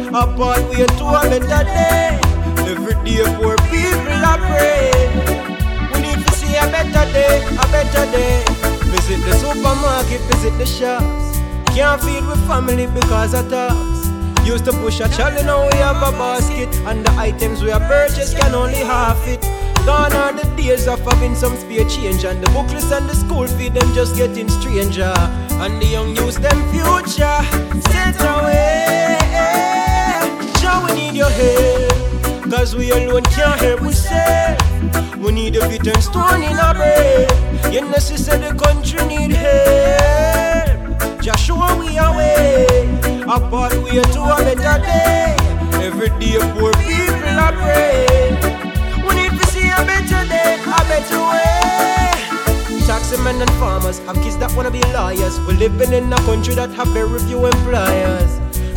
Apart 0.09 0.69
we 0.69 0.85
to 0.85 1.05
a 1.05 1.21
better 1.29 1.63
day. 1.63 2.19
Every 2.69 2.93
day 3.03 3.23
poor 3.37 3.55
people 3.71 4.21
are 4.29 4.37
pray. 4.37 4.91
We 5.93 6.01
need 6.01 6.19
to 6.25 6.31
see 6.33 6.55
a 6.55 6.67
better 6.69 7.05
day, 7.11 7.41
a 7.47 7.65
better 7.73 8.05
day. 8.11 8.43
Visit 8.91 9.25
the 9.25 9.33
supermarket, 9.37 10.21
visit 10.31 10.57
the 10.57 10.65
shops. 10.65 11.39
Can't 11.73 12.01
feed 12.01 12.25
with 12.27 12.45
family 12.47 12.85
because 12.87 13.33
of 13.33 13.49
tax. 13.49 14.03
Used 14.45 14.65
to 14.65 14.73
push 14.73 14.99
a 14.99 15.07
trolley, 15.09 15.41
now 15.43 15.65
we 15.65 15.77
have 15.77 15.97
a 15.97 16.11
basket. 16.11 16.69
And 16.85 17.03
the 17.03 17.11
items 17.13 17.63
we 17.63 17.71
have 17.71 17.83
purchased 17.83 18.37
can 18.37 18.53
only 18.53 18.75
half 18.75 19.25
it. 19.27 19.43
Gone 19.85 20.13
are 20.13 20.31
the 20.31 20.45
days 20.55 20.87
of 20.87 21.01
having 21.01 21.35
some 21.35 21.57
spare 21.57 21.87
change. 21.89 22.23
And 22.23 22.41
the 22.41 22.49
booklets 22.51 22.91
and 22.91 23.09
the 23.09 23.15
school 23.15 23.47
fee, 23.47 23.69
them 23.69 23.93
just 23.93 24.15
getting 24.15 24.47
stranger. 24.47 25.13
And 25.63 25.81
the 25.81 25.85
young 25.85 26.15
use 26.15 26.37
them 26.37 26.57
future 26.71 27.39
set 27.91 28.15
away. 28.21 29.17
Now 30.63 30.85
we 30.85 30.93
need 30.93 31.15
your 31.15 31.29
help. 31.29 32.49
Cause 32.49 32.75
we 32.75 32.91
alone 32.91 33.23
can't 33.23 33.59
help 33.59 33.81
ourselves. 33.81 35.17
We 35.17 35.31
need 35.31 35.55
a 35.57 35.67
bit 35.67 35.85
and 35.87 36.03
stone 36.03 36.43
in 36.43 36.57
our 36.57 36.73
brain. 36.73 37.27
You 37.73 37.81
know, 37.81 37.99
she 37.99 38.17
said 38.17 38.41
the 38.41 38.57
country 38.57 39.05
need 39.05 39.31
help. 39.31 41.21
Just 41.21 41.43
show 41.43 41.77
we 41.77 41.97
a 41.97 42.11
way. 42.11 42.65
A 43.23 43.39
pathway 43.49 44.01
to 44.01 44.21
a 44.21 44.37
better 44.37 44.81
day. 44.81 45.35
Every 45.85 46.09
day, 46.19 46.37
poor 46.53 46.71
people 46.73 47.39
are 47.39 47.51
praying. 47.53 48.62
Better 50.93 51.21
way. 51.33 52.85
Taxi-men 52.85 53.41
and 53.41 53.49
farmers 53.61 53.97
have 54.05 54.17
kids 54.23 54.37
that 54.37 54.53
wanna 54.55 54.69
be 54.69 54.81
lawyers. 54.93 55.39
We're 55.45 55.57
living 55.57 55.91
in 55.93 56.13
a 56.13 56.17
country 56.29 56.53
that 56.55 56.69
have 56.77 56.89
very 56.89 57.19
few 57.27 57.45
employers. 57.45 58.31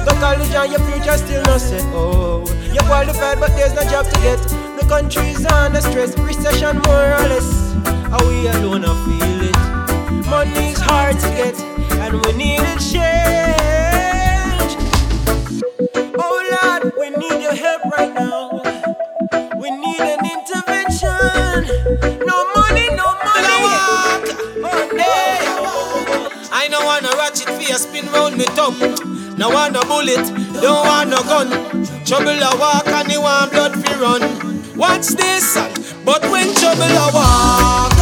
Go 0.07 0.13
college 0.25 0.55
and 0.55 0.71
your 0.73 0.81
future 0.89 1.19
still 1.19 1.43
not 1.43 1.61
set. 1.61 1.85
Oh, 1.93 2.45
you're 2.73 2.89
qualified, 2.91 3.39
but 3.41 3.51
there's 3.57 3.75
no 3.75 3.85
job 3.93 4.07
to 4.07 4.19
get. 4.27 4.41
The 4.79 4.87
country's 4.89 5.45
under 5.45 5.83
stress, 5.83 6.17
recession 6.19 6.79
more 6.87 7.09
or 7.19 7.27
less. 7.33 7.51
Are 8.15 8.25
we 8.29 8.49
alone? 8.49 8.85
I 8.87 8.95
feel 9.05 9.41
it. 9.51 9.59
Money's 10.31 10.81
hard 10.81 11.19
to 11.21 11.29
get, 11.41 11.57
and 12.03 12.13
we 12.25 12.33
need 12.33 12.61
a 12.61 12.75
change. 12.93 14.73
Oh 16.25 16.39
Lord, 16.55 16.83
we 16.99 17.11
need 17.11 17.43
your 17.43 17.55
help 17.67 17.83
ratchet 27.17 27.49
a 27.49 27.79
spin 27.79 28.07
round 28.13 28.37
me 28.37 28.45
tongue. 28.57 28.79
No 29.37 29.51
want 29.51 29.73
no 29.73 29.83
bullet, 29.83 30.25
don't 30.61 30.87
want 30.87 31.11
no 31.11 31.23
gun. 31.25 31.49
Trouble 32.05 32.39
a 32.39 32.51
walk 32.59 32.87
and 32.89 33.11
you 33.11 33.21
want 33.23 33.51
blood 33.53 33.75
fi 33.75 33.93
run. 34.01 34.23
Watch 34.77 35.09
this, 35.09 35.57
but 36.05 36.23
when 36.31 36.55
trouble 36.55 36.85
a 36.85 37.09
walk, 37.13 37.93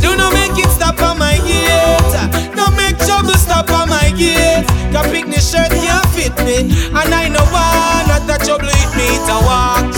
do 0.00 0.16
not 0.16 0.32
make 0.32 0.56
it 0.58 0.70
stop 0.70 1.00
on 1.02 1.18
my 1.18 1.36
gate. 1.46 2.54
Don't 2.54 2.76
make 2.76 2.98
trouble 2.98 3.34
stop 3.34 3.70
on 3.70 3.88
my 3.88 4.10
gate. 4.16 4.66
Cause 4.92 5.10
picnic 5.10 5.40
shirt 5.40 5.70
can't 5.70 6.06
fit 6.14 6.34
me, 6.46 6.70
and 6.94 7.14
I 7.14 7.28
know 7.28 7.44
why 7.50 8.04
not 8.08 8.26
the 8.26 8.38
trouble 8.44 8.70
hit 8.70 8.92
me 8.96 9.08
to 9.26 9.36
walk. 9.42 9.94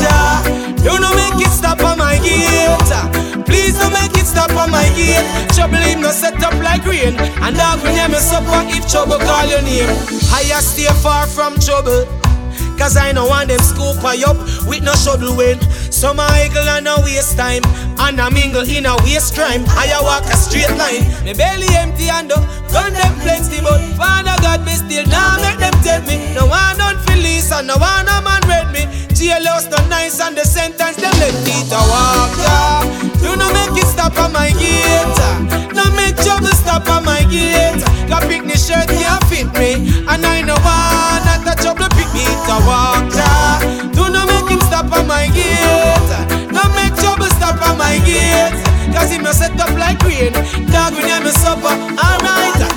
Do 0.83 0.99
not 0.99 1.15
make 1.16 1.47
it 1.47 1.53
stop 1.53 1.81
on 1.85 1.99
my 1.99 2.19
gate. 2.19 3.15
Stop 4.47 4.62
on 4.62 4.70
my 4.70 4.86
gate. 4.94 5.27
Trouble 5.55 5.82
him 5.82 6.02
no 6.02 6.10
set 6.10 6.40
up 6.44 6.55
like 6.62 6.85
rain. 6.86 7.18
And 7.43 7.56
dog 7.56 7.82
you 7.82 8.06
mess 8.06 8.32
up 8.32 8.44
if 8.70 8.86
trouble 8.89 9.18
call 9.18 9.44
your 9.47 9.62
name. 9.62 9.90
I 10.31 10.47
stay 10.62 10.86
far 11.02 11.27
from 11.27 11.59
trouble. 11.59 12.06
Cause 12.78 12.97
I 12.97 13.10
know 13.10 13.27
want 13.27 13.48
them 13.48 13.59
scoop 13.59 14.05
I 14.05 14.23
up 14.23 14.36
with 14.68 14.85
no 14.85 14.93
shovel 14.93 15.35
when 15.35 15.59
Some 15.90 16.20
a 16.20 16.28
eagle 16.44 16.68
and 16.68 16.85
no 16.85 17.01
waste 17.01 17.36
time 17.36 17.64
And 17.97 18.20
a 18.20 18.31
mingle 18.31 18.68
in 18.68 18.85
a 18.85 18.94
waste 19.01 19.35
crime 19.35 19.64
I 19.68 19.89
walk 20.05 20.28
a 20.28 20.36
straight 20.36 20.68
line 20.77 21.09
Me 21.24 21.32
belly 21.32 21.68
empty 21.73 22.09
and 22.12 22.28
the 22.28 22.36
gun 22.68 22.93
them 22.93 23.14
plenty 23.24 23.64
But 23.64 23.81
Father 23.97 24.36
God 24.44 24.64
me 24.64 24.73
still 24.77 25.09
now 25.09 25.40
make 25.40 25.56
them 25.56 25.73
tell 25.81 26.02
me 26.05 26.20
No 26.36 26.44
one 26.47 26.77
don't 26.77 27.01
feel 27.09 27.23
this 27.23 27.51
and 27.51 27.66
no 27.66 27.81
one 27.81 28.05
a 28.09 28.20
man 28.20 28.44
read 28.44 28.68
me 28.73 29.06
Jailhouse 29.16 29.70
no 29.70 29.80
nice 29.88 30.20
and 30.20 30.36
the 30.36 30.44
sentence 30.44 30.97
them 31.01 31.10
let 31.16 31.32
me 31.48 31.56
to 31.72 31.80
walk 31.88 32.36
yeah. 32.36 32.84
Do 33.24 33.32
not 33.34 33.48
make 33.56 33.82
it 33.82 33.88
stop 33.88 34.12
on 34.18 34.30
my 34.32 34.52
gate 34.60 35.16
No 35.72 35.88
make 35.97 36.16
trouble 36.20 36.52
stop 36.52 36.84
on 36.90 37.02
my 37.02 37.24
gate 37.24 37.80
Got 38.09 38.28
picnic 38.28 38.59
shirt 38.60 38.86
can't 38.93 39.24
fit 39.24 39.48
me. 39.56 40.05
And 40.05 40.20
I 40.20 40.43
know 40.44 40.60
one 40.60 41.24
not 41.24 41.40
the 41.48 41.56
trouble 41.56 41.88
pick 41.97 42.12
me 42.12 42.28
to 42.28 42.56
walk 42.68 43.09
yeah. 43.16 43.88
Do 43.97 44.12
not 44.12 44.28
make 44.28 44.52
him 44.52 44.60
stop 44.68 44.93
on 44.93 45.09
my 45.09 45.32
gate 45.32 46.52
No 46.52 46.68
make 46.76 46.93
trouble 47.01 47.32
stop 47.40 47.56
on 47.64 47.78
my 47.78 47.97
gate 48.05 48.52
Cause 48.93 49.10
him 49.10 49.24
no 49.24 49.32
set 49.32 49.59
up 49.59 49.72
like 49.80 49.97
rain 50.05 50.36
Dog 50.68 50.93
when 50.93 51.09
I'm 51.09 51.24
a 51.24 51.32
supper 51.32 51.72
Alright 51.72 52.76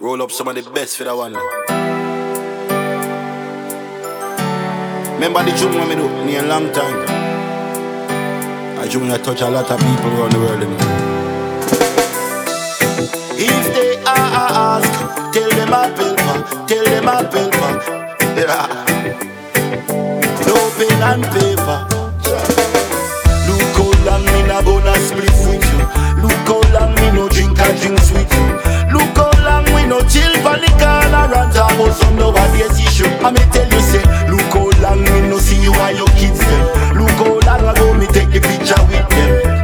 some 0.00 0.48
of 0.48 0.54
the 0.54 0.62
best 0.70 0.96
for 0.96 1.04
that 1.04 1.16
one. 1.16 1.34
Remember 5.14 5.42
the 5.44 5.56
tune 5.56 5.74
when 5.74 5.88
me 5.88 5.94
do 5.94 6.06
in 6.06 6.44
a 6.44 6.48
long 6.48 6.72
time. 6.72 7.04
A 8.78 8.88
tune 8.88 9.08
that 9.08 9.22
touch 9.24 9.40
a 9.42 9.48
lot 9.48 9.70
of 9.70 9.78
people 9.78 10.10
around 10.18 10.32
the 10.32 10.38
world. 10.38 10.60
You 10.60 10.68
know. 10.68 10.78
If 13.38 13.64
they 13.74 13.96
ask, 14.04 14.92
tell 15.32 15.50
them 15.50 15.72
I 15.72 15.88
paper, 15.94 16.36
tell 16.66 16.84
them 16.84 17.08
I 17.08 17.22
paper. 17.24 17.70
Yeah. 18.36 18.66
No 20.46 20.56
pen 20.76 21.02
and 21.02 21.24
paper. 21.32 21.78
Look 23.46 23.76
how 23.76 23.90
long 24.04 24.24
me 24.26 24.40
na 24.48 24.60
gonna 24.62 24.94
split 24.98 25.38
with 25.46 25.64
you. 25.72 25.80
Look 26.22 26.46
how 26.48 26.60
long 26.74 26.94
me 26.96 27.06
no 27.12 27.28
drink 27.28 27.58
and 27.58 27.80
drinks 27.80 28.10
with 28.10 28.32
you. 28.34 28.46
Look 28.92 29.16
how 29.16 29.33
we 29.84 29.90
no 29.90 30.00
chill 30.08 30.32
for 30.40 30.56
the 30.56 30.68
corner 30.80 31.34
and 31.34 31.52
talk 31.52 31.72
about 31.72 31.92
some 31.94 32.16
nowadays 32.16 32.78
issue. 32.78 33.06
I 33.20 33.30
me 33.30 33.40
tell 33.52 33.68
you 33.68 33.80
say, 33.80 34.02
look 34.30 34.52
how 34.52 34.70
long 34.80 35.02
me 35.04 35.28
no 35.28 35.38
see 35.38 35.60
you 35.62 35.72
and 35.72 35.96
your 35.96 36.08
kids 36.16 36.40
them. 36.40 36.98
Look 36.98 37.10
how 37.10 37.58
long 37.58 37.76
ago 37.76 37.94
me 37.94 38.06
take 38.06 38.30
the 38.30 38.40
picture 38.40 38.80
with 38.88 39.08
them. 39.10 39.63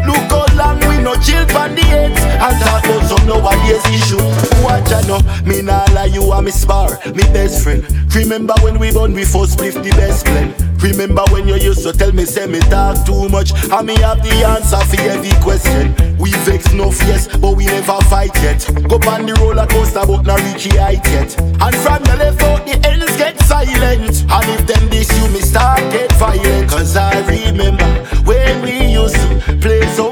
Long 0.60 0.78
we 0.92 1.00
no 1.00 1.14
chill 1.24 1.40
for 1.48 1.72
the 1.72 1.84
ends 1.88 2.20
and 2.20 2.56
talk 2.60 2.84
about 2.84 3.08
some 3.08 3.26
nowadays 3.26 3.80
issue. 3.96 4.20
Watch 4.60 4.92
I 4.92 5.00
know, 5.08 5.20
me 5.48 5.62
nah 5.62 5.88
lie 5.96 6.12
you 6.12 6.30
are 6.32 6.42
me 6.42 6.50
spar, 6.50 7.00
me 7.16 7.24
best 7.32 7.64
friend. 7.64 7.80
Remember 8.14 8.52
when 8.60 8.78
we 8.78 8.92
born 8.92 9.14
we 9.14 9.24
first 9.24 9.52
split 9.52 9.72
the 9.72 9.88
best 9.96 10.26
blend. 10.26 10.52
Remember 10.82 11.24
when 11.32 11.48
you 11.48 11.56
used 11.56 11.82
to 11.84 11.94
tell 11.94 12.12
me 12.12 12.26
say 12.26 12.46
me 12.46 12.60
talk 12.68 13.06
too 13.06 13.30
much 13.30 13.52
and 13.72 13.86
me 13.86 13.96
have 14.04 14.22
the 14.22 14.32
answer 14.44 14.84
for 14.84 15.00
every 15.08 15.32
question. 15.40 15.96
We 16.18 16.30
vex 16.44 16.74
no 16.74 16.92
yes, 17.08 17.34
but 17.38 17.56
we 17.56 17.64
never 17.64 17.96
fight 18.12 18.36
yet. 18.44 18.60
Go 18.84 19.00
on 19.08 19.24
the 19.24 19.32
roller 19.40 19.66
coaster 19.66 20.04
but 20.04 20.26
not 20.26 20.40
reach 20.44 20.64
the 20.68 20.76
height 20.76 21.06
yet. 21.08 21.40
And 21.40 21.74
from 21.80 22.04
the 22.04 22.16
left 22.20 22.42
out 22.42 22.66
the 22.66 22.76
ends 22.86 23.16
get 23.16 23.40
silent. 23.48 24.28
And 24.28 24.46
if 24.52 24.66
them 24.66 24.90
this 24.90 25.08
you 25.16 25.26
me 25.32 25.40
start 25.40 25.80
get 25.90 26.12
violent. 26.20 26.68
Cause 26.68 26.96
I 26.96 27.16
remember 27.24 27.88
when 28.28 28.60
we 28.60 28.92
used 28.92 29.16
to 29.16 29.56
play 29.60 29.80
pool 29.96 30.09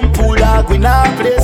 dog, 0.63 0.71
we 0.71 0.79
now 0.79 1.05
play. 1.17 1.37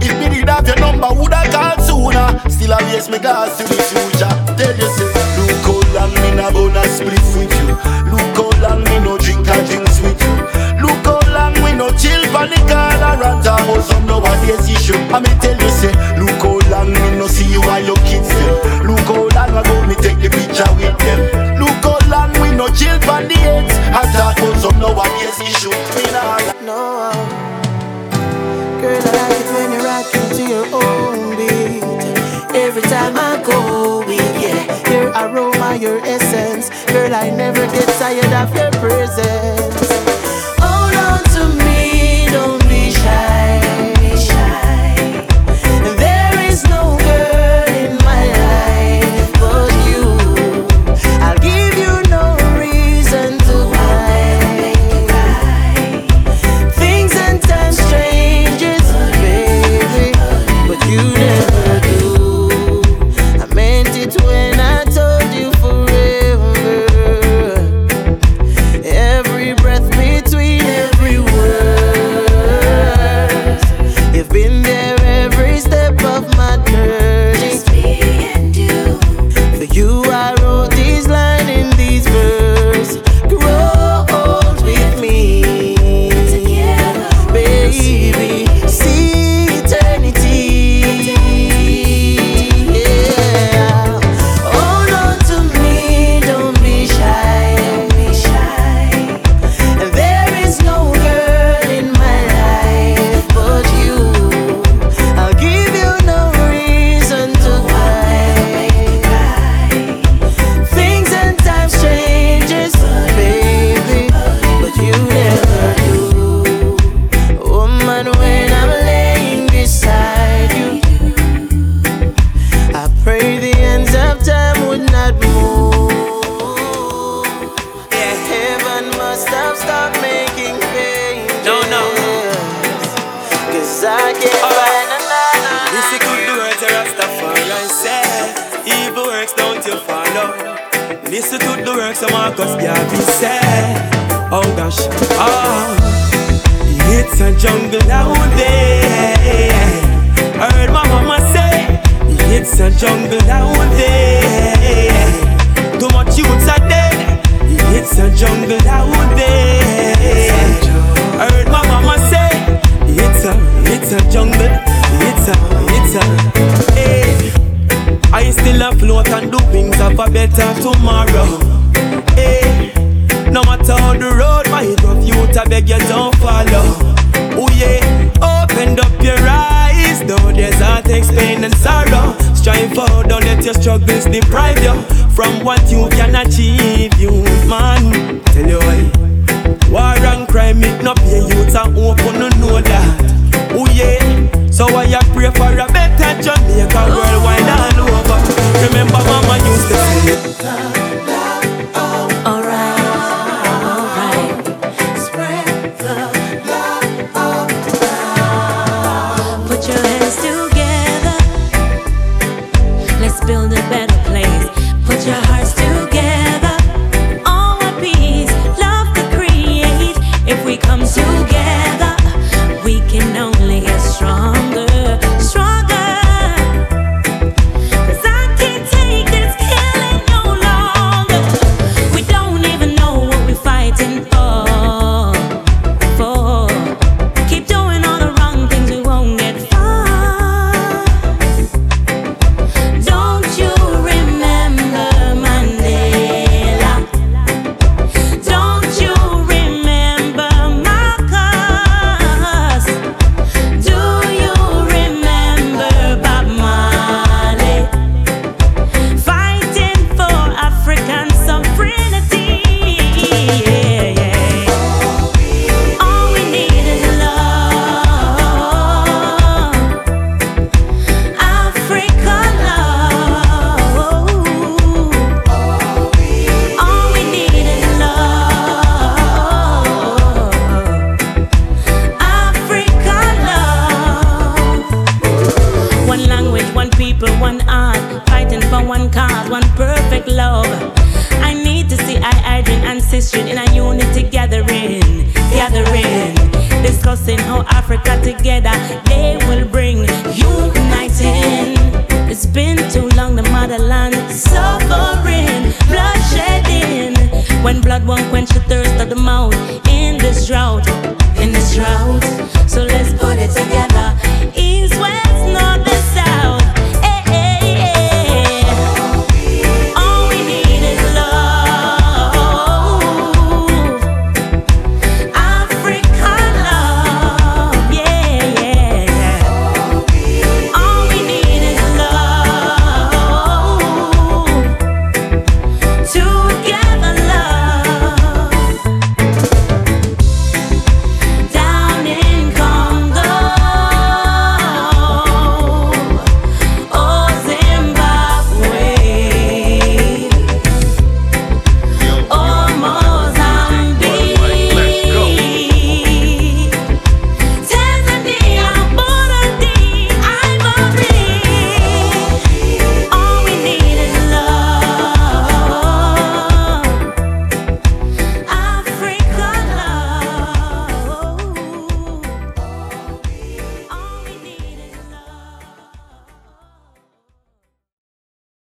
If 0.00 0.12
me 0.20 0.28
did 0.28 0.48
have 0.48 0.66
your 0.66 0.78
number, 0.78 1.08
would 1.12 1.32
I 1.32 1.48
call 1.50 1.78
sooner? 1.84 2.28
Still 2.48 2.74
I 2.74 2.82
me 2.82 3.18
gas 3.18 3.58
to 3.58 3.64
the 3.64 3.82
future. 3.88 4.32
Tell 4.56 4.74
look 5.38 5.64
how 5.64 5.80
long 5.94 6.14
me 6.22 6.30
na 6.36 6.50
gonna 6.50 6.84
split 6.88 7.24
with 7.36 7.52
you. 7.60 7.74
Look 8.10 8.36
how 8.36 8.50
long 8.62 8.84
me 8.84 8.96
no 9.00 9.18
drink 9.18 9.48
and 9.48 9.66
drinks 9.66 10.00
with 10.00 10.20
you. 10.20 10.34
Look 10.82 11.04
how 11.04 11.20
long 11.32 11.54
we 11.64 11.72
no 11.72 11.88
chill 11.96 12.22
for 12.32 12.46
the 12.46 12.58
corner 12.68 13.16
and 13.16 13.44
talk 13.44 13.60
about 13.64 13.82
some 13.84 14.06
nowadays 14.06 14.68
issue. 14.68 14.98
I 15.12 15.20
me 15.20 15.32
tell 15.40 15.56
you 15.56 15.70
say, 15.70 15.92
look 16.18 16.42
how 16.42 16.58
long 16.70 16.92
me 16.92 17.16
no 17.16 17.26
see 17.26 17.48
you 17.50 17.62
and 17.62 17.86
your 17.86 18.00
kids. 18.08 18.28
Look 18.84 19.04
how 19.08 19.28
long 19.36 19.56
ago 19.56 19.74
me 19.86 19.94
take 19.96 20.20
the 20.20 20.30
picture 20.30 20.68
with 20.76 20.96
them. 21.00 21.58
Look 21.60 21.80
how 21.84 21.98
long 22.08 22.32
we 22.40 22.54
no 22.54 22.68
chill 22.68 22.98
for 23.00 23.20
the 23.24 23.36
ends 23.36 23.74
and 23.74 24.08
talk 24.12 24.38
about 24.38 24.56
some 24.60 24.78
nowadays 24.80 25.38
issue. 25.40 25.72
Me. 25.96 26.08
No, 26.64 27.10
like 29.18 29.40
it 29.40 29.46
when 29.54 29.72
you 29.72 29.80
rock 29.84 30.06
it 30.20 30.28
to 30.36 30.42
your 30.54 30.66
own 30.82 31.36
beat. 31.36 31.82
Every 32.54 32.82
time 32.82 33.14
I 33.16 33.42
go 33.44 34.00
weak, 34.06 34.34
yeah, 34.44 34.64
your 34.92 35.08
aroma, 35.22 35.76
your 35.76 35.98
essence, 36.04 36.70
girl, 36.92 37.14
I 37.14 37.30
never 37.30 37.64
get 37.66 37.88
tired 37.98 38.32
of 38.42 38.54
your 38.54 38.70
presence. 38.82 39.77